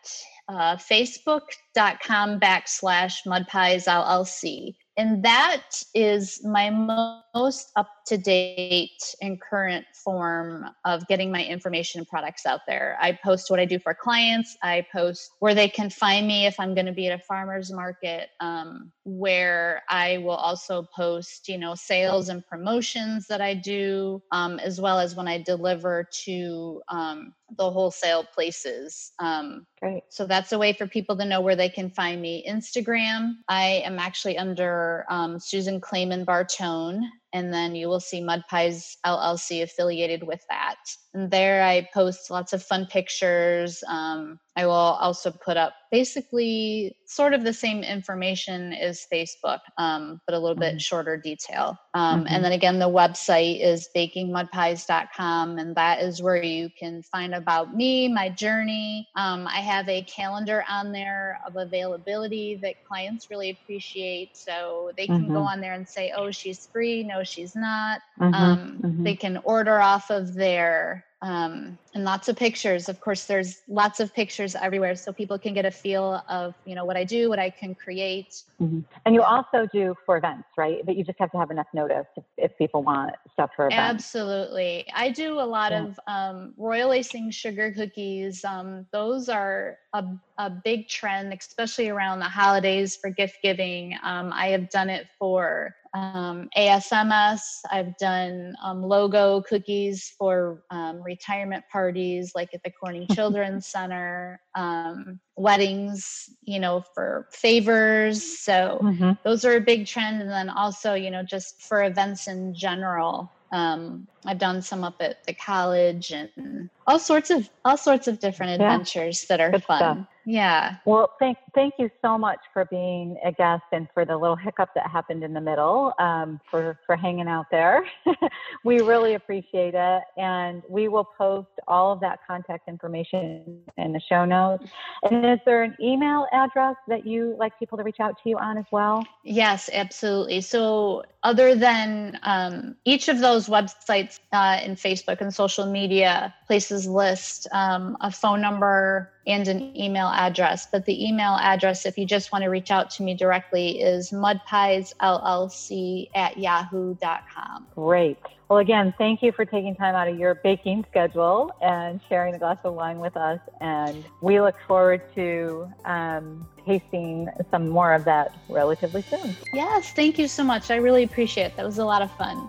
uh, 0.48 0.76
facebook.com 0.76 2.40
backslash 2.40 3.14
mudpies 3.26 3.86
LLC. 3.86 4.74
And 4.96 5.22
that 5.24 5.82
is 5.94 6.42
my 6.44 6.70
most 6.70 7.70
up 7.76 7.88
to 8.06 8.16
date 8.16 9.14
and 9.20 9.40
current 9.40 9.84
form 9.92 10.64
of 10.84 11.06
getting 11.06 11.30
my 11.30 11.44
information 11.44 11.98
and 11.98 12.08
products 12.08 12.46
out 12.46 12.60
there. 12.66 12.96
I 13.00 13.12
post 13.12 13.50
what 13.50 13.60
I 13.60 13.66
do 13.66 13.78
for 13.78 13.92
clients, 13.92 14.56
I 14.62 14.86
post 14.92 15.32
where 15.40 15.54
they 15.54 15.68
can 15.68 15.90
find 15.90 16.26
me 16.26 16.46
if 16.46 16.58
I'm 16.58 16.74
going 16.74 16.86
to 16.86 16.92
be 16.92 17.08
at 17.08 17.20
a 17.20 17.22
farmer's 17.24 17.70
market, 17.70 18.30
um, 18.40 18.90
where 19.04 19.82
I 19.88 20.18
will 20.18 20.30
also 20.30 20.86
post, 20.94 21.48
you 21.48 21.58
know, 21.58 21.74
sales 21.74 22.28
and 22.28 22.46
promotions 22.46 23.26
that 23.26 23.40
I 23.40 23.54
do, 23.54 24.22
um, 24.32 24.58
as 24.58 24.80
well 24.80 24.98
as 24.98 25.14
when 25.14 25.28
I 25.28 25.42
deliver 25.42 26.08
to 26.24 26.80
um, 26.88 27.34
the 27.56 27.70
wholesale 27.70 28.24
places. 28.24 29.12
Um, 29.18 29.66
Great. 29.80 30.02
So 30.08 30.26
that's 30.26 30.52
a 30.52 30.58
way 30.58 30.72
for 30.72 30.86
people 30.86 31.16
to 31.16 31.24
know 31.24 31.40
where 31.40 31.56
they 31.56 31.68
can 31.68 31.90
find 31.90 32.20
me. 32.20 32.44
Instagram, 32.48 33.34
I 33.48 33.82
am 33.84 33.98
actually 33.98 34.36
under 34.36 35.04
um, 35.08 35.38
Susan 35.38 35.80
Clayman 35.80 36.24
Bartone 36.24 37.00
and 37.32 37.52
then 37.52 37.74
you 37.74 37.88
will 37.88 38.00
see 38.00 38.22
Mud 38.22 38.42
Pies 38.48 38.96
LLC 39.04 39.62
affiliated 39.62 40.22
with 40.22 40.40
that. 40.48 40.76
And 41.14 41.30
there 41.30 41.62
I 41.62 41.88
post 41.94 42.30
lots 42.30 42.52
of 42.52 42.62
fun 42.62 42.86
pictures. 42.86 43.82
Um, 43.88 44.38
I 44.56 44.64
will 44.64 44.72
also 44.72 45.30
put 45.30 45.58
up 45.58 45.74
basically 45.90 46.96
sort 47.06 47.34
of 47.34 47.44
the 47.44 47.52
same 47.52 47.82
information 47.82 48.72
as 48.72 49.06
Facebook, 49.12 49.58
um, 49.78 50.20
but 50.26 50.34
a 50.34 50.38
little 50.38 50.56
mm-hmm. 50.56 50.76
bit 50.76 50.82
shorter 50.82 51.16
detail. 51.16 51.76
Um, 51.94 52.20
mm-hmm. 52.20 52.34
And 52.34 52.44
then 52.44 52.52
again, 52.52 52.78
the 52.78 52.88
website 52.88 53.62
is 53.62 53.88
bakingmudpies.com, 53.94 55.58
and 55.58 55.74
that 55.76 56.00
is 56.00 56.22
where 56.22 56.42
you 56.42 56.70
can 56.78 57.02
find 57.02 57.34
about 57.34 57.74
me, 57.74 58.08
my 58.08 58.30
journey. 58.30 59.06
Um, 59.16 59.46
I 59.46 59.60
have 59.60 59.88
a 59.88 60.02
calendar 60.02 60.64
on 60.68 60.92
there 60.92 61.38
of 61.46 61.56
availability 61.56 62.58
that 62.62 62.84
clients 62.86 63.30
really 63.30 63.50
appreciate. 63.50 64.36
So 64.36 64.90
they 64.96 65.06
can 65.06 65.24
mm-hmm. 65.24 65.34
go 65.34 65.40
on 65.40 65.60
there 65.60 65.74
and 65.74 65.88
say, 65.88 66.12
oh, 66.16 66.30
she's 66.30 66.66
free. 66.66 67.02
No, 67.02 67.15
she's 67.24 67.54
not. 67.54 68.00
Mm-hmm. 68.20 68.34
Um, 68.34 68.78
mm-hmm. 68.82 69.04
They 69.04 69.16
can 69.16 69.38
order 69.38 69.80
off 69.80 70.10
of 70.10 70.34
there 70.34 71.06
um, 71.22 71.78
and 71.94 72.04
lots 72.04 72.28
of 72.28 72.36
pictures. 72.36 72.88
Of 72.90 73.00
course, 73.00 73.24
there's 73.24 73.62
lots 73.68 74.00
of 74.00 74.14
pictures 74.14 74.54
everywhere, 74.54 74.94
so 74.96 75.12
people 75.12 75.38
can 75.38 75.54
get 75.54 75.64
a 75.64 75.70
feel 75.70 76.22
of 76.28 76.54
you 76.66 76.74
know 76.74 76.84
what 76.84 76.96
I 76.96 77.04
do, 77.04 77.30
what 77.30 77.38
I 77.38 77.48
can 77.48 77.74
create. 77.74 78.42
Mm-hmm. 78.60 78.80
And 79.06 79.14
you 79.14 79.22
also 79.22 79.66
do 79.72 79.94
for 80.04 80.18
events, 80.18 80.48
right? 80.58 80.84
But 80.84 80.96
you 80.96 81.04
just 81.04 81.18
have 81.18 81.32
to 81.32 81.38
have 81.38 81.50
enough 81.50 81.68
notice 81.72 82.06
if, 82.16 82.24
if 82.36 82.58
people 82.58 82.82
want 82.82 83.14
stuff 83.32 83.50
for 83.56 83.66
events. 83.66 83.78
Absolutely, 83.78 84.86
I 84.94 85.10
do 85.10 85.40
a 85.40 85.48
lot 85.48 85.72
yeah. 85.72 85.84
of 85.84 86.00
um, 86.06 86.54
royal 86.58 86.90
icing 86.90 87.30
sugar 87.30 87.72
cookies. 87.72 88.44
Um, 88.44 88.86
those 88.92 89.30
are 89.30 89.78
a, 89.94 90.04
a 90.36 90.50
big 90.50 90.86
trend, 90.88 91.32
especially 91.32 91.88
around 91.88 92.18
the 92.18 92.26
holidays 92.26 92.94
for 92.94 93.08
gift 93.08 93.38
giving. 93.42 93.96
Um, 94.02 94.32
I 94.34 94.48
have 94.48 94.68
done 94.68 94.90
it 94.90 95.06
for 95.18 95.74
um, 95.96 96.48
ASMS. 96.56 97.40
I've 97.70 97.96
done 97.96 98.54
um, 98.62 98.82
logo 98.82 99.40
cookies 99.42 100.14
for 100.18 100.62
um, 100.70 101.02
retirement 101.02 101.64
parties, 101.72 102.32
like 102.34 102.50
at 102.52 102.62
the 102.62 102.70
Corning 102.70 103.06
Children's 103.14 103.66
Center, 103.66 104.40
um, 104.54 105.18
weddings, 105.36 106.30
you 106.42 106.60
know, 106.60 106.84
for 106.94 107.28
favors. 107.32 108.22
So 108.22 108.78
mm-hmm. 108.82 109.12
those 109.24 109.44
are 109.44 109.56
a 109.56 109.60
big 109.60 109.86
trend. 109.86 110.20
And 110.20 110.30
then 110.30 110.50
also, 110.50 110.94
you 110.94 111.10
know, 111.10 111.22
just 111.22 111.62
for 111.62 111.84
events 111.84 112.28
in 112.28 112.54
general. 112.54 113.32
Um, 113.52 114.06
I've 114.26 114.38
done 114.38 114.60
some 114.60 114.84
up 114.84 114.96
at 115.00 115.24
the 115.24 115.32
college 115.32 116.10
and 116.10 116.68
all 116.86 116.98
sorts 116.98 117.30
of 117.30 117.48
all 117.64 117.76
sorts 117.76 118.08
of 118.08 118.20
different 118.20 118.52
adventures 118.52 119.24
yeah. 119.24 119.36
that 119.36 119.42
are 119.42 119.50
Good 119.50 119.64
fun. 119.64 119.78
Stuff. 119.78 120.06
Yeah. 120.28 120.76
Well, 120.84 121.12
thank 121.20 121.38
thank 121.54 121.74
you 121.78 121.88
so 122.02 122.18
much 122.18 122.40
for 122.52 122.64
being 122.64 123.16
a 123.24 123.30
guest 123.30 123.62
and 123.72 123.86
for 123.94 124.04
the 124.04 124.16
little 124.16 124.34
hiccup 124.34 124.70
that 124.74 124.90
happened 124.90 125.22
in 125.22 125.32
the 125.32 125.40
middle. 125.40 125.92
Um, 126.00 126.40
for 126.50 126.80
for 126.84 126.96
hanging 126.96 127.28
out 127.28 127.46
there, 127.52 127.86
we 128.64 128.80
really 128.80 129.14
appreciate 129.14 129.74
it, 129.74 130.02
and 130.16 130.64
we 130.68 130.88
will 130.88 131.04
post 131.04 131.48
all 131.68 131.92
of 131.92 132.00
that 132.00 132.18
contact 132.26 132.68
information 132.68 133.60
in 133.76 133.92
the 133.92 134.00
show 134.00 134.24
notes. 134.24 134.64
And 135.08 135.24
is 135.24 135.38
there 135.46 135.62
an 135.62 135.76
email 135.80 136.26
address 136.32 136.74
that 136.88 137.06
you 137.06 137.36
like 137.38 137.56
people 137.56 137.78
to 137.78 137.84
reach 137.84 138.00
out 138.00 138.20
to 138.24 138.28
you 138.28 138.36
on 138.36 138.58
as 138.58 138.66
well? 138.72 139.06
Yes, 139.22 139.70
absolutely. 139.72 140.40
So, 140.40 141.04
other 141.22 141.54
than 141.54 142.18
um, 142.24 142.74
each 142.84 143.08
of 143.08 143.20
those 143.20 143.46
websites 143.46 144.18
uh, 144.32 144.58
in 144.64 144.74
Facebook 144.74 145.20
and 145.20 145.32
social 145.32 145.66
media 145.66 146.34
places 146.48 146.75
list 146.84 147.46
um, 147.52 147.96
a 148.00 148.10
phone 148.10 148.40
number 148.40 149.12
and 149.26 149.48
an 149.48 149.76
email 149.76 150.08
address. 150.08 150.66
But 150.70 150.84
the 150.84 151.06
email 151.06 151.36
address, 151.40 151.86
if 151.86 151.96
you 151.96 152.04
just 152.06 152.32
want 152.32 152.42
to 152.44 152.50
reach 152.50 152.70
out 152.70 152.90
to 152.92 153.02
me 153.02 153.14
directly, 153.14 153.80
is 153.80 154.10
mudpiesllc 154.10 156.08
at 156.14 156.38
yahoo.com. 156.38 157.66
Great. 157.74 158.18
Well, 158.48 158.60
again, 158.60 158.94
thank 158.96 159.22
you 159.22 159.32
for 159.32 159.44
taking 159.44 159.74
time 159.74 159.94
out 159.94 160.06
of 160.06 160.18
your 160.18 160.36
baking 160.36 160.84
schedule 160.88 161.50
and 161.60 162.00
sharing 162.08 162.34
a 162.34 162.38
glass 162.38 162.58
of 162.62 162.74
wine 162.74 163.00
with 163.00 163.16
us. 163.16 163.40
And 163.60 164.04
we 164.20 164.40
look 164.40 164.54
forward 164.68 165.02
to 165.16 165.68
um, 165.84 166.46
tasting 166.64 167.28
some 167.50 167.68
more 167.68 167.92
of 167.92 168.04
that 168.04 168.36
relatively 168.48 169.02
soon. 169.02 169.34
Yes, 169.52 169.90
thank 169.92 170.18
you 170.18 170.28
so 170.28 170.44
much. 170.44 170.70
I 170.70 170.76
really 170.76 171.02
appreciate 171.02 171.46
it. 171.46 171.56
That 171.56 171.66
was 171.66 171.78
a 171.78 171.84
lot 171.84 172.02
of 172.02 172.10
fun. 172.16 172.48